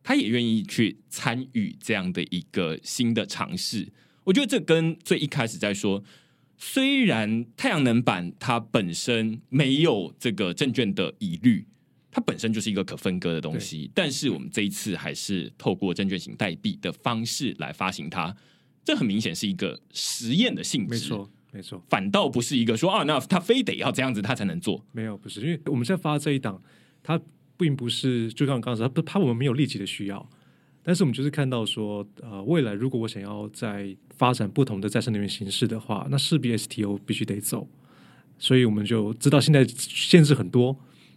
[0.03, 3.89] 他也愿意去参与这样的一个新的尝试，
[4.25, 6.03] 我觉得这跟最一开始在说，
[6.57, 11.67] 虽然太阳能板它本身没有这个证券的疑虑，
[12.11, 18.35] 它本身就是一个可分割的东西，但是我们这一次还是透过证券型代币的方式来发行它，
[18.83, 26.63] 这很明显是一个实验的性质，没错，没错，反倒不是一个说啊，那他非得要这样子他才能做，没有，不是，因为我们现在发这一档，
[27.03, 27.21] 它。
[27.61, 30.27] 并不是，就像刚才说，他怕我们没有立即的需要，
[30.83, 37.69] 但是我们就是看到说，呃，未来如果我想要在发展不同的再生能源形式的话，那势必 STO 必须得走，
[38.39, 40.75] 所以我们就知道现在限制很多，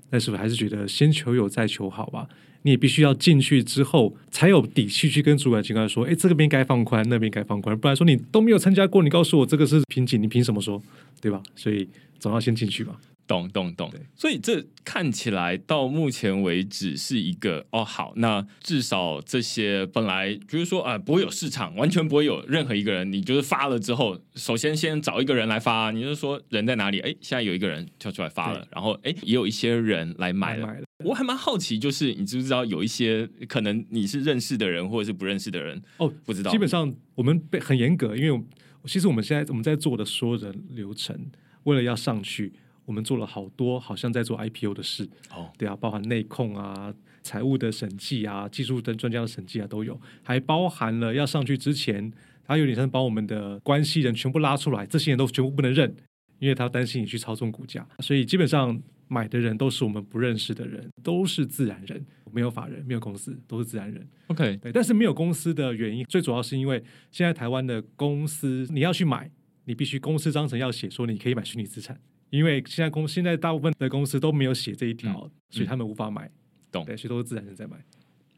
[0.10, 2.28] 但是我还是觉得先求有再求好吧。
[2.64, 10.82] 你也必须要进去之后才有底气去跟主管机关说，哎，这个边该放宽，那边该放宽，不然说你都没有参加过，你告诉我这个是瓶颈，你凭什么说，
[11.22, 11.42] 对吧？
[11.56, 11.88] 所以
[12.20, 13.00] 总要先进去吧。
[13.26, 27.00] 懂懂懂，所以这看起来到目前为止是一个哦好，那至少这些本来就是说啊不会有市场，完全不会有任何一个人，你就是发了之后，首先先找一个人来发，你就说人在哪里？
[27.00, 30.68] 哎，现在有一个人跳出来发了，然后哎也有一些人来买了。
[31.06, 36.14] 我还蛮好奇，就是你知不知道有一些可能你是认识的人，或者是不认识的人哦？
[36.26, 36.52] 不知道。
[36.52, 38.44] 基本上我们被很严格，因为
[38.86, 41.18] 其实我们现在我们在做的所有的流程，
[41.64, 42.52] 为了要上去。
[42.86, 45.10] 我们做了好多，好像在做 IPO 的事。
[45.32, 52.12] 哦，对啊，包含内控啊、财务的审计啊、技术的专家的审计啊都有，还包含了要上去之前，
[52.46, 55.96] 他有点像把我们的关系人全部拉出来，这些人都全部不能认，
[56.40, 64.06] 因为他担心你去操纵股价，所以基本上买的人都是我们不认识的人，都是自然人，没有法人，没有公司，都是自然人。
[64.28, 69.32] OK，对，但是没有公司的原因，最主要是因为现在台湾的公司你要去买，
[69.66, 71.98] 你必须公司章程要写说你可以买虚拟资产。
[72.34, 76.28] 因为现在公现在大部分的公司都没有写这一条，所以他们无法买，
[76.72, 76.84] 懂？
[76.84, 77.78] 对，所以都是自然人在买。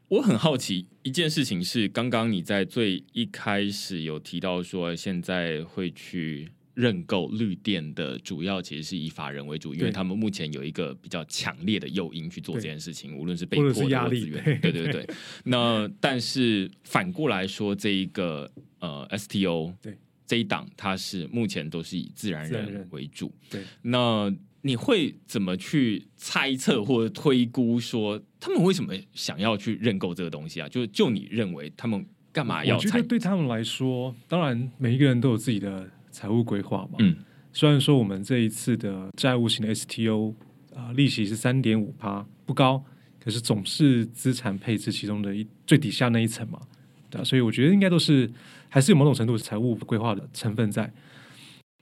[0.08, 15.08] 我很好奇一件事情是，刚刚你在最一开始有提到说，现在会去认购绿电的主要其实是以法人为主，因为他们目前有一个比较强烈的诱因去做这件事情，无论是被迫的压力，对对对。
[15.44, 19.96] 那但是反过来说，这一个呃 STO 对。
[20.26, 23.62] 这一档它是目前都是以自然人为主，对。
[23.82, 30.68] 那你会怎么去猜测或者推估说他们为什么想要去认购这个东西啊？
[30.68, 32.76] 就就你认为他们干嘛要？
[32.76, 36.96] 我觉得对他们来说，当然每一个人都有自己的财务规划嘛。
[36.98, 37.16] 嗯。
[37.52, 40.34] 虽然说我们这一次的债务型的 STO
[40.74, 42.84] 啊，利息是三点五趴，不高，
[43.20, 46.60] 可是总是资产配置其中的一最底下那一层嘛。
[47.08, 48.28] 对啊，所以我觉得应该都是。
[48.68, 50.92] 还是有某种程度财务规划的成分在。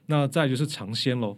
[0.07, 1.37] 那再就是尝鲜喽，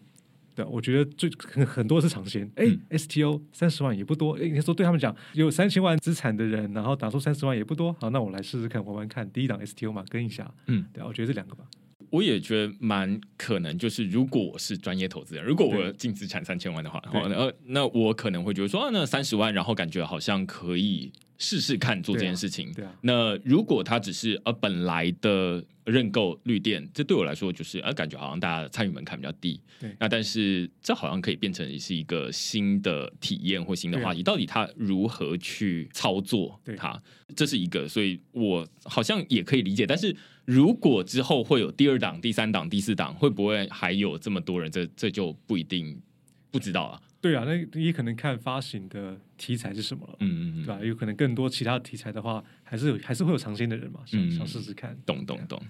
[0.53, 2.45] 对，我觉得最很很多是尝鲜。
[2.55, 4.33] 哎、嗯 s t o 三十万也不多。
[4.37, 7.93] 哎，你说对他们讲有三千万资产的人，然后打出三十万也不多。
[7.93, 9.29] 好，那我来试试看，玩玩看。
[9.31, 10.51] 第一档 STO 嘛，跟一下。
[10.65, 11.63] 嗯，对啊，我觉得这两个吧。
[12.09, 22.71] 我也觉得蛮可能，就是如果我是专业投资人，如果我对净资产三千万的话，对然后呃，那我可能会觉得说，啊、那三十万，然后感觉好像可以试试看做这件事情。
[22.73, 29.59] 对啊，那如果它只是呃本来的认购绿电，这对我来说就是呃感觉好像大家参与门槛比较低。
[29.79, 36.99] 对那但是这好像可以变成是一个新的体验或新的话题，到底它如何去操作对它，
[37.35, 39.85] 这是一个，所以我好像也可以理解。
[39.85, 40.15] 但是
[40.45, 44.71] 如果之后会有第二档、第三档、第四档，会不会还有这么多人？
[44.71, 46.01] 这这就不一定
[46.49, 47.01] 不知道了。
[47.27, 50.15] 对啊，那也可能看发行的题材是什么了。
[50.19, 54.97] 嗯嗯嗯，对吧、有可能更多其他题材的话，还是有还是会有尝鲜的人嘛，想、嗯想试试看。
[55.05, 55.61] 懂懂懂。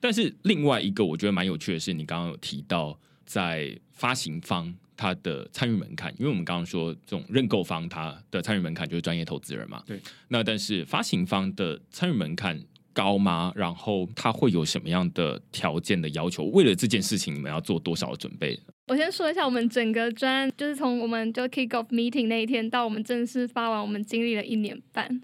[0.00, 9.82] 但是另外一个我觉得蛮有趣的是，你刚刚有提到在发行方他的参与门槛，因为我们刚刚说这种认购方他的参与门槛就是专业投资人嘛。
[9.86, 10.00] 对。
[10.28, 12.60] 那但是发行方的参与门槛
[12.92, 13.52] 高吗？
[13.54, 16.44] 然后他会有什么样的条件的要求？
[16.44, 18.58] 为了这件事情，你们要做多少的准备？
[18.88, 25.20] 我先说一下，我们整个专就是从我们就 kick off meeting 那一天到我们正式发完，我们经历了一年半。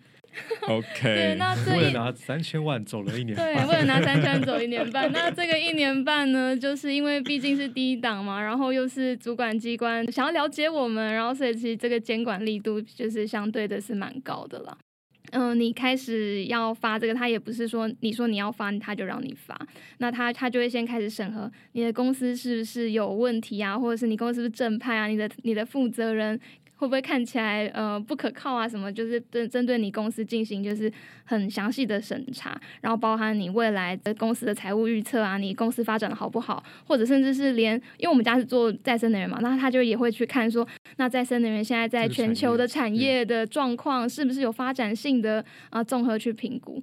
[0.68, 5.10] OK， 那这为了拿三千万走了一年对，半，为了拿三千万走一年半。
[5.12, 14.78] 那这个一年半呢，就是因为毕竟是第一档嘛，然后又是主管机关想要了解我们，然后所以其实这个监管力度就是相对的是蛮高的啦。
[15.32, 19.58] 嗯、你开始要发这个，他也不是说你说你要发，他就让你发，
[19.98, 26.38] 那他他就会先开始审核你的公司是不是有问题啊，或者是你公司是不是正派啊，你的你的负责人
[26.78, 28.66] 会不会看起来呃不可靠啊？
[28.66, 30.90] 什么就是针针对你公司进行就是
[31.24, 40.66] 很详细的审查，然后包含你未来的公司的财务预测啊，你公司发展的好不好，或者甚至是连因为我们家是做再生能源嘛，那他就也会去看说，
[40.96, 46.82] 那再生能源现在在全球的产业的状况是不是有发展性的啊，综合去评估。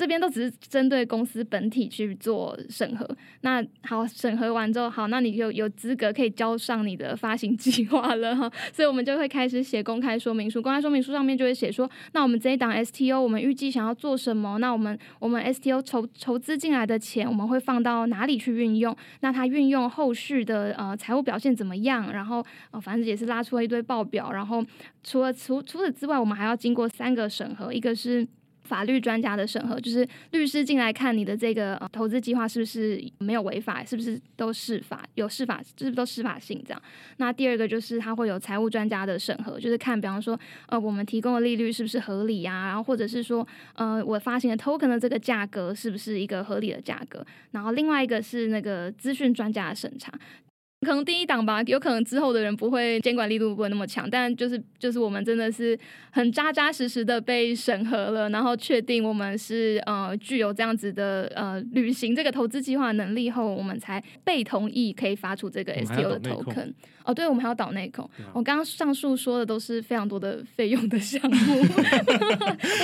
[0.00, 3.06] 这边都只是针对公司本体去做审核。
[3.42, 8.50] 那好，审核完之后，好，那你就有资格可以交上你的发行计划了哈。
[8.72, 14.56] 所以我们就会开始写公开说明书，公开说明书上面就会写说，那我们这一档 STO 我们预计想要做什么？
[14.56, 18.96] 那我们我们 STO 筹筹资进来的钱，我们会放到哪里去运用？
[19.20, 22.10] 那它运用后续的呃财务表现怎么样？
[22.10, 24.64] 然后呃反正也是拉出了一堆报表，然后
[25.04, 28.26] 除了除除此之外，我们还要经过三个审核，一个是。
[28.70, 36.80] 法律专家的审核，就是律师进来看你的这个、呃、投资计划是不是没有违法，是不是都适法，有适法，是不是都适法性这样。
[37.16, 43.44] 那第二个就是他会有财务专家的审核，就是看，比方说，呃，我们提供的利率是不是合理啊，然后或者是说，
[43.74, 47.26] 呃，我发行的 token 的这个价格是不是一个合理的价格。
[47.50, 50.12] 然后另外一个是那个资讯专家的审查。
[50.80, 55.78] 可能第一档吧，有可能之后的人不会监管力度不会那么强，但就是就是我们真的是
[56.10, 66.72] 很扎扎实实的被审核了，然后确定我们是呃具有这样子的呃履行这个投资计划能力后，我们才被同意可以发出这个我们还要 STO 的 token。
[67.02, 68.04] 哦，对，我们还要导内控。
[68.18, 71.60] 啊我刚刚上述说的都是非常多的费用的项目，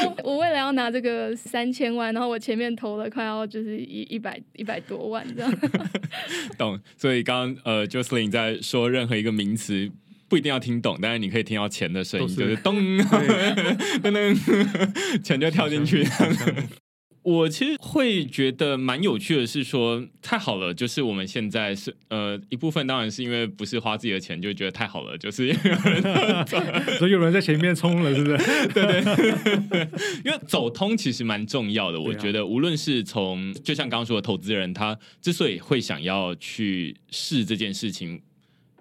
[0.06, 5.54] 我 我为了要拿这个三千万，然后我前面投了快要就是一一百一百多万这样。
[6.56, 6.80] 懂。
[6.96, 9.90] 所以刚刚呃，Jocelyn 在说任何一个名词。
[10.28, 16.04] 不一定要听懂，但是你可以听到钱的声音，是就是咚 噔噔， 钱就跳进去。
[17.26, 25.54] 我其实会觉得蛮有趣的是说，太好了，就是我们现在是呃一部分当然是因为不是花自己的钱，就觉得太好了，就是有
[25.90, 28.68] 人所以有人在前面冲了，是不是？
[28.68, 29.02] 对
[29.68, 29.88] 对，
[30.24, 32.00] 因为走通其实蛮重要的。
[32.00, 38.22] 我觉得无论是从就像刚刚说的，投资人他之所以会想要去试这件事情。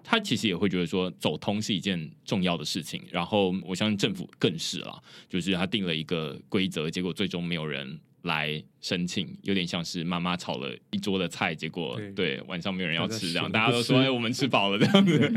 [0.08, 4.96] 他其实也会觉得说走通是一件重要的事情，然后我相信政府更是啦，
[5.28, 15.32] 就是他定了一个规则，结果最终没有人来申请，有点像是妈妈炒了一桌的菜，结果对对晚上没有人要吃，这样大家吃大家都说哎我们吃饱了这样子，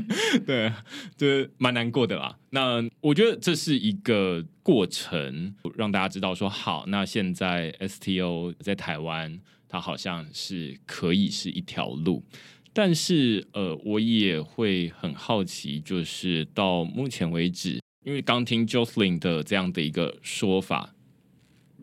[0.46, 0.72] 对，
[1.16, 2.38] 就是蛮难过的啦。
[2.50, 12.24] 那我觉得这是一个过程，让大家知道说好，那现在 STO 在台湾，它好像是可以是一条路。
[12.72, 20.94] 但是，呃，我也会很好奇，就是到目前为止，因为刚听 Jocelyn 的这样的一个说法，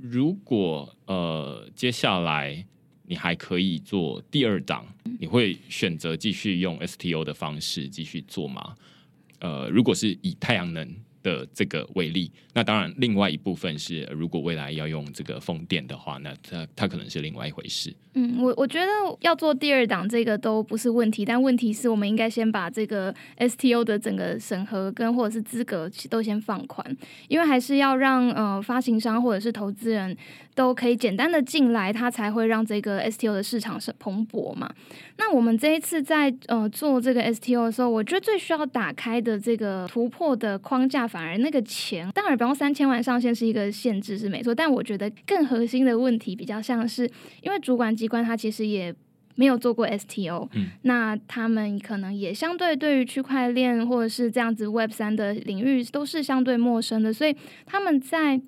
[0.00, 2.64] 如果呃接下来
[3.06, 4.84] 你还可以做第二档，
[5.20, 8.74] 你会选择继续用 STO 的方式继续做吗？
[9.38, 12.30] 呃，如果是以太阳能的这个为例。
[12.54, 17.92] 那当然，另外一部分是，如果未来要用这个风电的话，那它它可能是另外一回事。
[18.14, 18.86] 嗯，我我觉得
[19.20, 26.96] 要做第二档这个都不是问题，但问题是我们应该先把这个 STO 的整个审核跟或者是资格都先放宽，
[27.28, 30.16] 因为还是要让呃发行商或者是投资人
[30.54, 34.72] 都可以简单的进来，它才会让这个 STO 的市场是蓬勃嘛。
[35.18, 47.10] 那我们这一次在呃做这个 STO 的时候，我觉得最需要打开的这个突破的框架，反而那个钱，当然，比方三千万上限是一个限制是没错，但我觉得更核心的问题比较像是，
[47.40, 48.94] 因为主管机关它其实也
[49.34, 58.42] 没有做过 STO，嗯，那他们可能也相对对于区块链或者是这样子 Web 三的领域都是相对陌生的，所以他们在。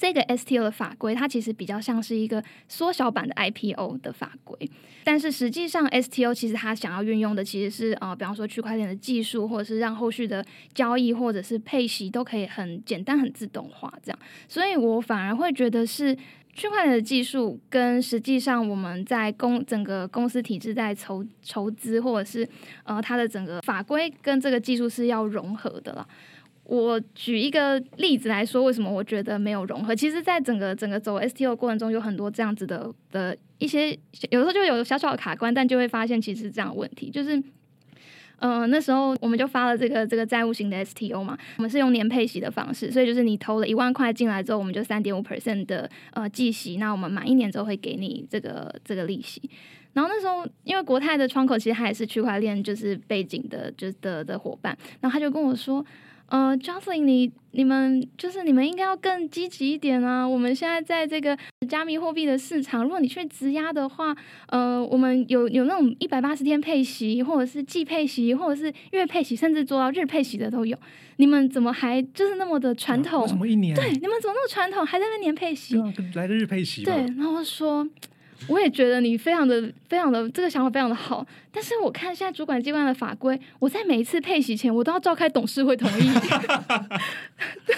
[0.00, 4.56] 这个 STO 的法规，它其实比较像是一个缩小版的 IPO 的法规，
[5.04, 10.42] 但是实际上 STO 其实它想要运用的其实是呃，比方说区块链的技术，或者是让后续的
[10.72, 14.18] 交易或者是配息都可以很简单、很自动化这样。
[14.48, 16.16] 所以我反而会觉得是
[16.54, 22.48] 区块链的技术跟实际上我们在公整个公司体制在筹筹资，或者是
[22.84, 26.08] 呃它的整个法规跟这个技术是要融合的了。
[26.70, 29.92] 我举一个例子来说，为什么我觉得没有融合？
[29.92, 33.90] 其实，在整个整个走 STO 过程中，有很多这样子的的一些，
[34.30, 37.10] 有时候就有小小的卡关，但就会发现其实这样的问题。
[37.10, 37.42] 就是，
[38.38, 49.42] 嗯，那时候我们就发了这个这个债务型的 STO 嘛，我们是用年配息的方式，所以就是你投了一万块进来之后，我们就三点五 percent 的呃计息，那我们满一年之后会给你这个这个利息。
[49.92, 55.84] 然后那时候，因为国泰的窗口其实他也是区块链就是背景的，就是的的伙伴，然后他就跟我说。
[56.30, 60.26] 呃，Jocelyn，你你们就是你们应该要更积极一点啊！
[60.26, 61.36] 我们现在在这个
[61.68, 64.16] 加密货币的市场，如果你去质押的话，
[64.46, 70.78] 呃，我们有有那种一百八十天配息，或者是季配息，或者是月配息，甚至做到日配息的都有。
[71.16, 73.26] 你们怎么还就是那么的传统？
[73.28, 73.74] 什么一年？
[73.74, 75.76] 对，你们怎么那么传统，还在那年配息？
[76.14, 76.84] 来个日配息。
[76.84, 77.86] 对，然后说。
[78.48, 86.10] 我也觉得你非常的、非常的这个想法非常的好，但是我看现在主管机关的法规，我在每一次配息前，我都要召开董事会同意。
[87.66, 87.74] 对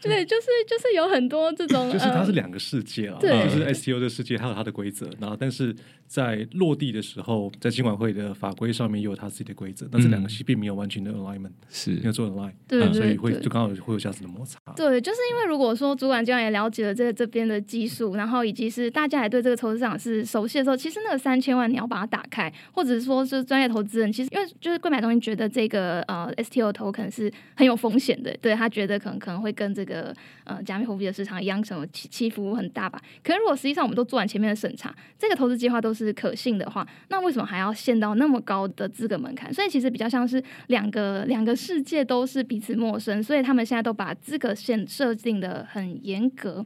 [0.00, 5.74] 对，就是就是有很多这种，就是它是两个世界啊，对就是 STO 的世界，它有它的规则，然后但是
[6.06, 11.92] 在落地的时候，在监管会的法规上面也有它自己的规则，但是两个系并没有完全的 alignment，是。
[11.92, 14.58] 没有做 align，对，所以会就刚好会有这样子的摩擦。
[14.74, 30.14] 对，就是因为如果说主管机关也了解了这这边的技术，然后以及是大家也对这个投资市场是熟悉的时候，其实那个三千万你要把它打开，或者是说是专业投资人，其实因为就是贵买东西觉得这个呃 STO 投可能是很有风险的，对他觉得可能可能会跟这个
[30.44, 33.02] 呃加密货币的市场一样，什么起起伏很大吧。
[33.24, 39.52] 可是如果实际上我们都做完前面的审查，这个投资计划都是可信的话，那为什么还要限到那么高的资格门槛？
[39.52, 46.64] 所以其实比较像是两个两个世界都是彼此陌生，所以他们现在都把资格限设定的很严格。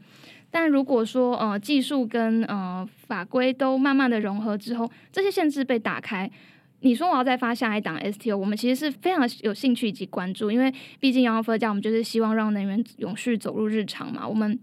[0.50, 6.30] 但如果说呃技术跟呃法规都慢慢的融合之后，这些限制被打开，
[6.80, 14.58] 你说我要再发下一档 STO，我们其实是非常有兴趣以及关注，因为毕竟杨佛家我们就是希望让能源永续走入日常嘛，我们。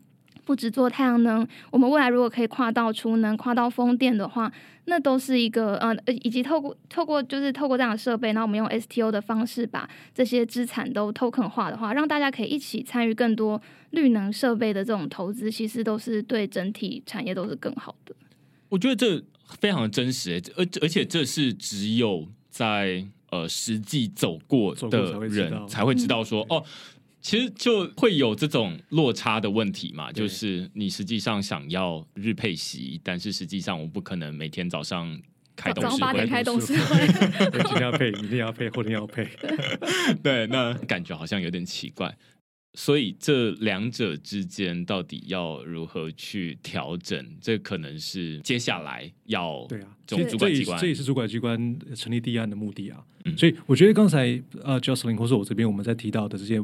[0.45, 4.51] 不只做太阳能，我们未来如果可以跨到储能、跨到风电的话，
[4.85, 18.13] 那都是一个呃，以及透过透过就是透过这样的设备，然后我们用 STO 的方式把这些资产都 token 化的话，让大家可以一起参与更多绿能设备的这种投资，其实都是对整体产业都是更好的。
[18.69, 19.23] 我觉得这
[19.59, 26.63] 非常的真实，而而且这是只有在呃实际走过的人才会知道说哦。
[27.23, 35.17] 其实就会有这种落差的问题嘛，就是你实际上想要日配席，但是实际上我不可能每天早上
[35.55, 37.07] 开董事会，开董事会，
[37.63, 39.25] 今天要配，明天要配，后天要配，
[40.21, 42.13] 对，那感觉好像有点奇怪。
[42.73, 47.25] 所以这两者之间到底要如何去调整？
[47.39, 53.01] 这可能是接下来要对啊，这主管机关，这也是主管机关成立第一案的目的啊。
[53.37, 56.61] 所以我觉得刚才呃，Jocelyn 或者我这边我们在提到的这些。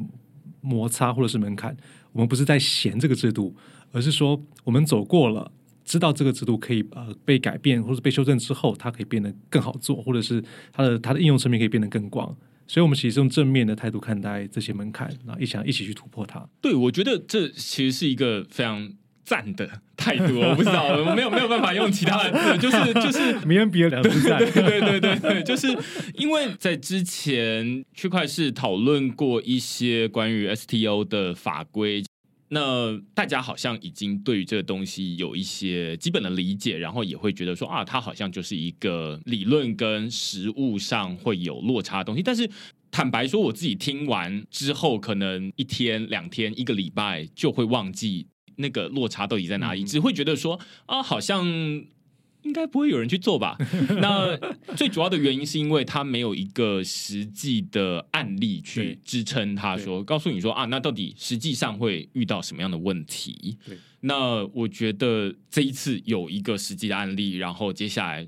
[0.61, 1.75] 摩擦或者是门槛，
[2.11, 3.55] 我们不是在嫌这个制度，
[3.91, 5.51] 而是说我们走过了，
[5.83, 12.35] 知道这个制度可以呃被改变或者被修正之后，它可以变得更好做，或者是它的它的应用层面可以变得更广。
[12.67, 16.47] 所以，我们其实用正面的态度看待这些门槛，然后一想一起去突破它。
[16.61, 18.93] 对，我觉得这其实是一个非常。
[19.29, 25.67] 赞的太多，我不知道，我没有没有办法用其他的字，就是 就是没人比尔两次赞，对对对对对，就是
[26.15, 32.03] 因为在之前区块是讨论过一些关于 STO 的法规，
[32.47, 42.49] 那大家好像已经对于这个东西有一些基本的理解，然后也会觉得说啊，它好像就是一个理论跟实物上会有落差的东西，但是
[42.89, 48.25] 坦白说，我自己听完之后，可能一天、两天、一个礼拜就会忘记
[48.59, 53.57] 那个落差到底在哪里，只会觉得说啊，好像应该不会有人去做吧。
[53.99, 54.37] 那
[54.75, 63.57] 最主要的原因是因为他没有一个实际的案例去支撑他说，告诉你说啊，那到底实际上会遇到什么样的问题？
[64.01, 68.27] 那我觉得这一次有一个实际的案例，然后接下来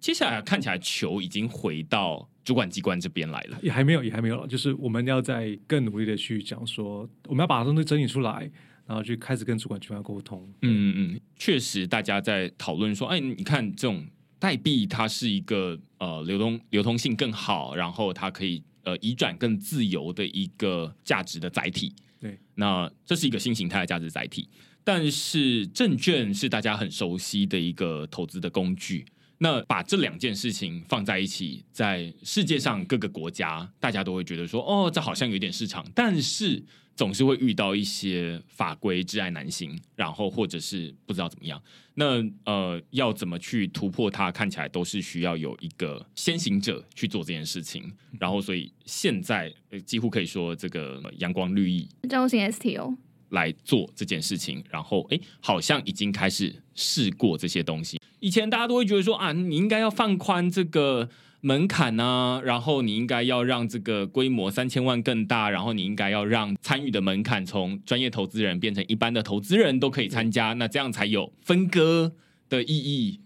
[0.00, 2.28] 接下来看起来球已经回到。
[2.44, 4.46] 主管机关这边来了，也还没有，也还没有了。
[4.46, 8.50] 就是我们要在更努力的去讲说，我们要把东西整理出来，
[8.86, 10.46] 然后去开始跟主管机关沟通。
[10.62, 14.06] 嗯嗯嗯，确实，大家在讨论说，哎，你看这种
[14.38, 21.94] 代币，它是一个呃流通流通性更好，然后它可以呃移转更自由的一个价值的载体。
[22.20, 24.48] 对，那这是一个新形态的价值载体，
[24.82, 29.06] 但是证券是大家很熟悉的一个投资的工具。
[29.38, 36.62] 那把这两件事情放在一起，在世界上各个国家，大家都会觉得说，哦，这好像有点市场，但是
[36.96, 41.60] 总是会遇到一些法规挚爱难行，然后或者是不知道怎么样。
[41.94, 44.30] 那呃，要怎么去突破它？
[44.30, 47.92] 看起来都是需要有一个先行者去做这件事情。
[48.18, 49.52] 然后，所以现在
[49.86, 52.96] 几乎可以说，这个阳光绿意债务型 STO
[53.30, 58.00] 来做这件事情，然后哎，好像已经开始试过这些东西。
[58.20, 61.08] 以前大家都会觉得说啊，你应该要放宽这个
[61.44, 72.14] 门槛啊，然后你应该要让这个规模三千万更大，然后你应该要让参与的门槛从专业投资人变成一般的投资人都可以参加，那这样才有分割
[72.48, 73.20] 的意义。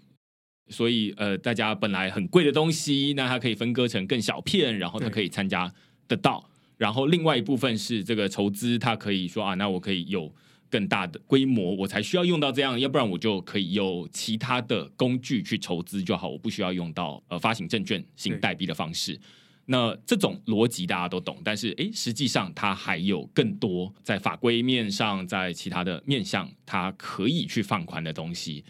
[0.69, 5.73] 所以呃，大家本来很贵的东西，那它可以分割成更小片，然后它可以参加
[6.09, 6.51] 得到。
[6.77, 10.35] 然后另外一部分是这个筹资，它可以说啊，那我可以有。
[10.71, 19.19] 更大的规模，我才需要用到这样，要不然我就可以有其他的工具去筹资就好，我不需要用到呃发行证券型代币的方式。
[19.67, 28.65] 那这种逻辑大家都懂，但是诶，实际上它还有更多在法规面上，在其他的面向，它可以去放宽的东西，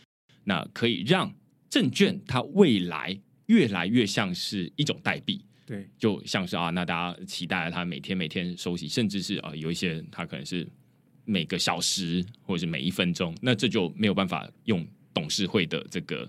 [0.45, 1.33] 那可以让
[1.71, 10.69] 证券它未来越来越像是一种代币，对，就像是啊，那大家期待它每天每天收息，甚至是啊有一些它可能是。
[11.29, 16.27] 每个小时或者是每一分钟，那这就没有办法用董事会的这个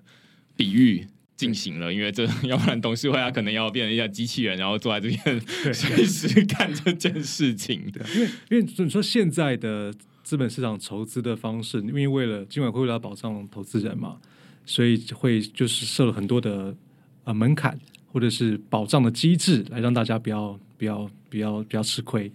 [0.58, 5.42] 比喻进行了，因为这 要不然董事会他可能要变成一下机器人，然后坐在这边
[5.74, 7.90] 随时干这件事情。
[7.94, 14.18] 对，因为因为你说现在的资本市场筹资的方式，因为为了今晚会为了保障投资人嘛，
[14.66, 16.76] 所以会就是设了很多的
[17.24, 17.80] 呃门槛
[18.12, 22.30] 或者是保障的机制，来让大家不要不要不要不要吃亏。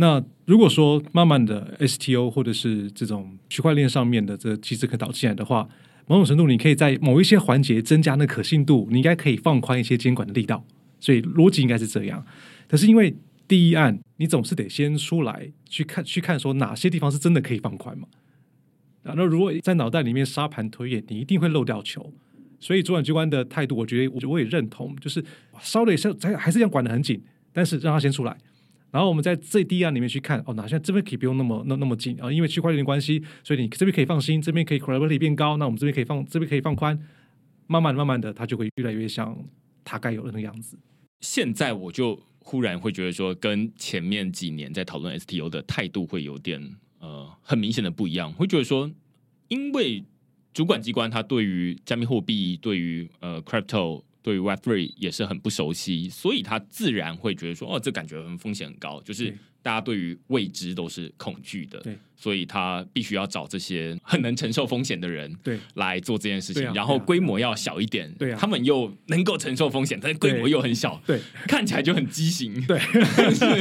[0.00, 5.68] 那如果说慢慢的 STO 或者是这种区块链上面的这机制可导进来的话，
[6.06, 10.64] 某种程度你可以在某一些环节增加那可信度，你应该可以放宽一些监管的力道。
[11.00, 12.24] 所以逻辑应该是这样。
[12.68, 13.12] 可是因为
[13.48, 18.06] 第一案，你总是得先出来去看去看说哪些地方是真的可以放宽嘛。
[19.02, 22.12] 然后如果在脑袋里面沙盘推演，你一定会漏掉球。
[22.60, 25.24] 所以主管机关的态度，我觉得我我也认同，就是
[25.60, 27.20] 稍微是还还是要管得很紧，
[27.52, 28.36] 但是让他先出来。
[28.90, 32.32] 然后我们在这第一案里面去看，哦，哪现在这边可以不用那么那那么近啊？
[32.32, 36.98] 因为区块链的关系，所以你这边可以放心，这边可以 credibility 变高，那我们这边可以放，这边可以放宽，
[37.66, 39.36] 慢慢慢慢的，它就会越来越像
[39.84, 40.78] 它该有的那个样子。
[41.20, 46.58] 现在我就忽然会觉得说，跟前面几年在讨论 STO 的态度会有点
[47.00, 48.90] 呃很明显的不一样，会觉得说，
[49.48, 50.02] 因为
[50.54, 54.02] 主管机关它对于加密货币，对于呃 crypto。
[54.28, 66.62] 对于 Web Three 也是很不熟悉，所以他自然会觉得说：“哦，这感觉很风险很高，就是大家对于未知都是恐惧的。”对，所以他必须要找这些很能承受风险的人，对，来做这件事情。
[66.74, 72.62] 然后规模要小一点，对，他们又能够承受风险，但是规模又很小，对，看起来就很畸形。
[72.66, 72.78] 对，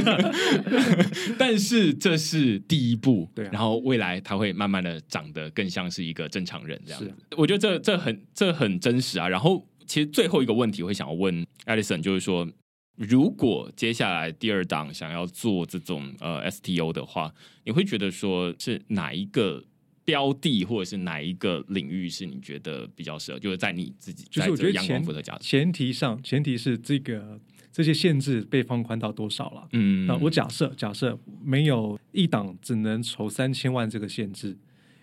[1.39, 3.45] 但是这是第一步，对。
[3.53, 6.99] 然后未来他会慢慢的长得更像是一个正常人这样。
[6.99, 9.29] 子，我觉得这这很这很真实啊。
[9.29, 9.65] 然后。
[9.87, 12.47] 其实最后一个问题，我会想要问 Alison，就是说，
[12.95, 17.33] 如果接下来第二档想要做这种呃 STO 的话，
[17.63, 19.63] 你会觉得说是哪一个
[20.03, 23.39] 标的，或者是哪一个领域是你觉得比较适合？
[23.39, 27.39] 就是在你自己，就是我觉得阳光伏特加前提上，前提是这个
[27.71, 29.67] 这些限制被放宽到多少了？
[29.73, 34.57] 嗯，那我假设假设没有一档只能筹三千万这个限制，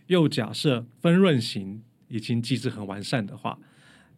[0.09, 3.59] 又假设分润型已经机制很完善的话，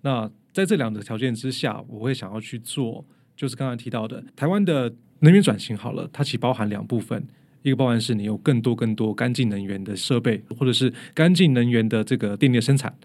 [0.02, 3.04] 那在这两个条件之下，我会想要去做，
[3.36, 5.76] 就是刚才提到的台湾的能源转型。
[5.76, 7.22] 好了，它其实包含两部分，
[7.60, 12.96] 一个包含是你有更多更多干净能源的设备，或者是干净能源的这个电力生产，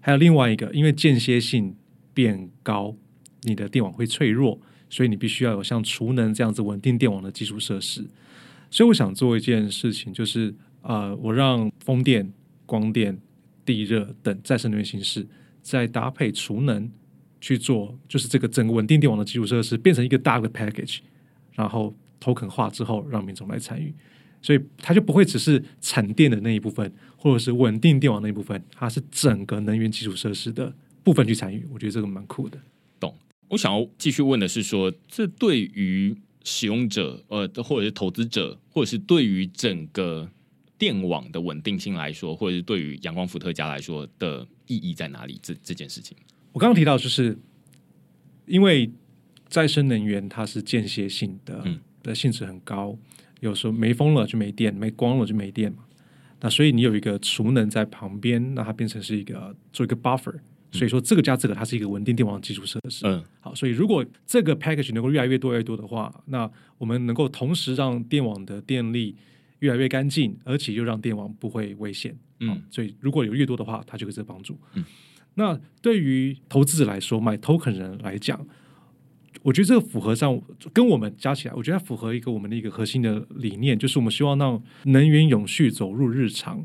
[0.00, 1.74] 还有另外一个，因为间歇性
[2.12, 2.94] 变高，
[3.44, 8.06] 你的电网会脆弱，所以你必须要有像储能这样子稳定电网的基础设施。
[8.70, 12.30] 所以我想做一件事情，就是呃，我让风电、
[12.66, 13.18] 光电、
[13.64, 15.26] 地热等再生能源形式，
[15.68, 16.90] 再搭配储能
[17.40, 21.00] 去做，就是这个整个稳定电网的基础设施变成一个大的 package，
[21.52, 23.92] 然后 token 化之后，让民众来参与。
[24.40, 30.72] 所以它就不会只是产电的那一部分，或者是稳定电网那一部分，它是整个能源基础设施的
[31.04, 31.66] 部分去参与。
[31.70, 32.58] 我觉得这个蛮酷的。
[32.98, 33.14] 懂。
[33.48, 40.30] 我想要继续问的是说，这对于使用者，呃，或者是投资者，或者是对于整个
[40.78, 45.40] 电网的稳定性来说，或者是对于阳光伏特加来说的意义在哪里？
[45.42, 46.16] 这这件事情，
[46.52, 47.36] 我刚刚提到，就是
[48.46, 48.88] 因为
[49.48, 51.64] 再生能源它是间歇性的，
[52.02, 52.96] 的性质很高。
[53.40, 55.84] 有时候没风了就没电，没光了就没电嘛。
[56.40, 60.34] 那所以你有一个储能在旁边，那它变成是一个做一个 buffer。
[60.70, 63.06] 所以说这个加这个，它是一个稳定电网基础设施。
[63.06, 69.16] 嗯，好，所以如果这个 package 能够越来越多越多的话，那我们能够同时让电网的电力
[69.60, 72.16] 越来越干净，而且又让电网不会危险。
[72.40, 74.58] 嗯，所以如果有越多的话，它就会这个帮助。
[74.74, 74.84] 嗯，
[75.34, 78.46] 那对于投资者来说，买 token 人来讲。
[79.42, 80.40] 我觉得这个符合上
[80.72, 86.58] 跟我们加起来，我觉得它符合一个我们的一个核心的理念，就是我们希望让能源永续走入日常，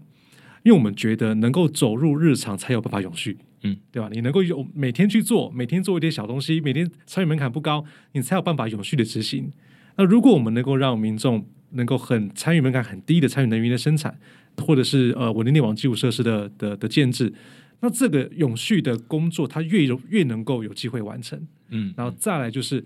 [0.63, 4.09] 因为我们觉得能够走入日常才有办法永续，嗯，对吧？
[4.11, 9.51] 你能够有每天去做，每天做一点小东西，每天参与门槛不高，你才有办法永续的执行。
[9.95, 14.17] 那如果我们能够让民众能够很参与门槛很低的参与能源的生产，
[14.57, 17.33] 或者是呃稳定电网基础设施的的的建制。
[17.81, 22.83] 那这个永续的工作，它越有越能够有机会完成，嗯，然后再来就是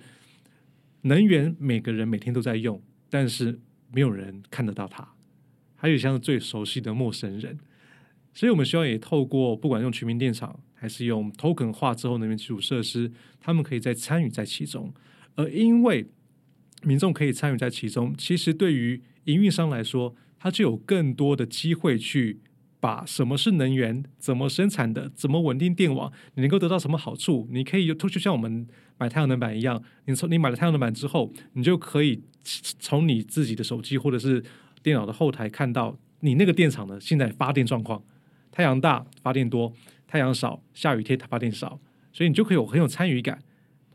[1.01, 3.59] 能源，每个人每天都在用，但是
[3.93, 5.07] 没有人看得到它，
[5.75, 7.59] 还有像是最熟悉的陌生人，
[8.33, 14.91] 所以我们希望也透过不管用全民电厂，还是用 token 化之后能源基础设施，他们可以再参与在其中，
[15.35, 16.07] 而因为
[16.83, 22.39] 民众可以参与在其中，其实对于营运商来说，他就有更多的机会去。
[22.79, 27.47] 把什么是能源，怎么生产的，怎么稳定电网，你能够得到什么好处？
[27.51, 28.67] 你可以就就像我们
[28.99, 34.43] 买太阳能板一样，你从你买了太阳能板之后，你就可以从你自己的手机或者是
[34.83, 38.01] 电脑的后台看到你那个电厂的现在发电状况。
[38.51, 39.73] 太阳大发电多，
[40.07, 41.79] 太阳少下雨天它发电少，
[42.13, 43.41] 所以你就可以有很有参与感。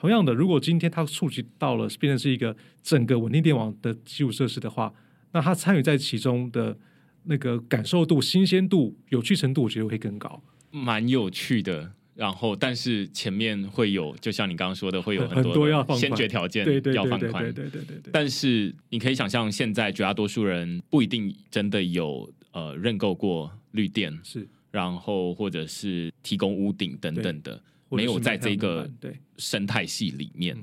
[0.03, 4.93] 同样的，如果今天它触及到了变成是一个整个稳定电网的基础设施的话，
[5.31, 6.77] 那它参与在其中的。
[7.25, 10.43] 那个感受度、新鲜度、有趣程度，我觉得会更高。
[10.73, 17.45] 蛮有趣的，然后但是前面会有，就像你刚刚说的，会有很多要先决条件，要放宽。
[17.45, 18.11] 对对对对。
[18.13, 27.63] 但是你可以想象，现在绝大多数人不一定真的有呃认购过绿电，是，然后或者是提供屋顶等等的，
[27.93, 28.91] 没有在这个
[29.37, 30.57] 生态系里面。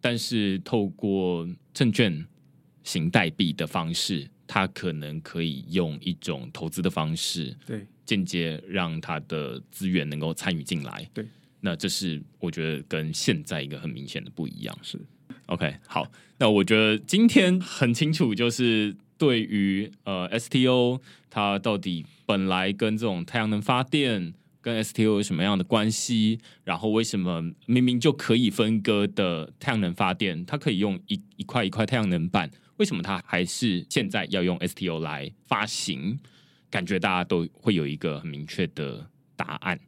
[0.00, 2.26] 但是透过证券
[2.82, 4.28] 型代币的方式。
[4.46, 11.26] 它可能可以用一种投资的方式，对，间接让它的资源能够参与进来，对。
[11.60, 14.78] 那这是我觉得跟现在一个很明显的不一样。
[14.82, 15.00] 是
[15.46, 16.06] ，OK，好。
[16.36, 21.00] 那我觉得今天很清楚，就是对于呃 STO
[21.30, 24.34] 它到底本来跟这种太阳能发电
[24.64, 32.50] 跟 STO 有什么样的关系，然后为什么明明就可以分割的太阳能发电，它可以用一一块一块太阳能板。
[32.78, 36.18] 为什么它还是现在要用 STO 来发行？
[36.70, 39.06] 感觉大家都会有一个很明确的
[39.36, 39.78] 答案。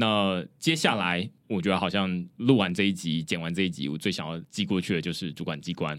[0.00, 5.98] 那接下来，我觉得好像录完这一集、剪完这一集，我最想要寄过去的就是主管机关，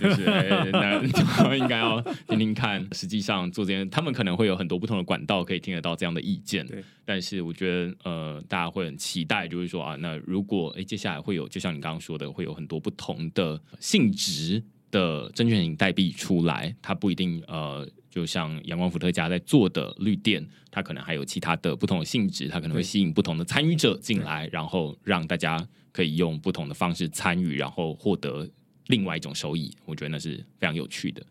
[0.00, 2.86] 就是那应该要听听看。
[2.92, 6.64] 实际上做这件，他们可能会有很多不同的管道可以听得到这样的意见。
[7.04, 14.62] 但是我觉得呃，大家会很期待，就是说啊，那如果哎接下来会有，就像你刚刚说的，会有很多不同的性质。
[14.92, 28.48] 的证券型代币出来，它不一定呃，就像阳光伏特加在做的绿电，它可能还有其他的不同的性质，它可能会吸引不同的参与者进来，然后让大家可以用不同的方式参与，然后获得
[28.88, 29.72] 另外一种收益。
[29.84, 31.24] 我觉得那是非常有趣的。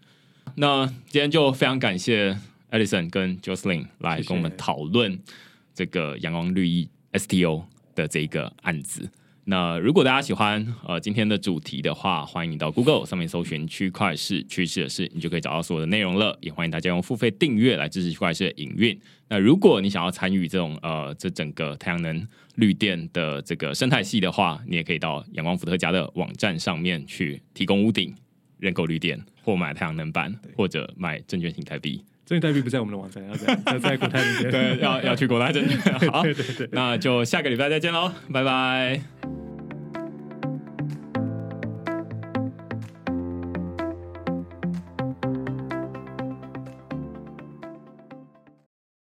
[0.56, 2.36] 那今天就非常感谢
[2.72, 5.20] Edison 跟 Jocelyn 来跟我们讨论
[5.74, 9.10] 这个阳光绿意 STO 的这个案子。
[9.50, 16.38] 那如果大家喜欢呃今天的主题的话，欢迎你到 Google 上面搜寻“区块市趋势的事”，你就可以找到所有的内容了。
[16.40, 18.96] 也欢迎大家用付费订阅来支持区块市的营运。
[19.28, 22.28] 那如果你想要参与这种呃这整个太阳能
[22.58, 28.14] 绿电的这个生态系的话，你也可以到阳光伏特家的网站上面去提供屋顶
[28.60, 32.06] 认购绿电，或买太阳能板，或者买证券型台币。
[32.30, 34.52] 证券代币不在我们的网站，要在要在国泰那边。
[34.52, 35.80] 对，要要去国泰证券。
[36.12, 39.49] 好，对对对，那就下个礼拜再见喽，拜拜。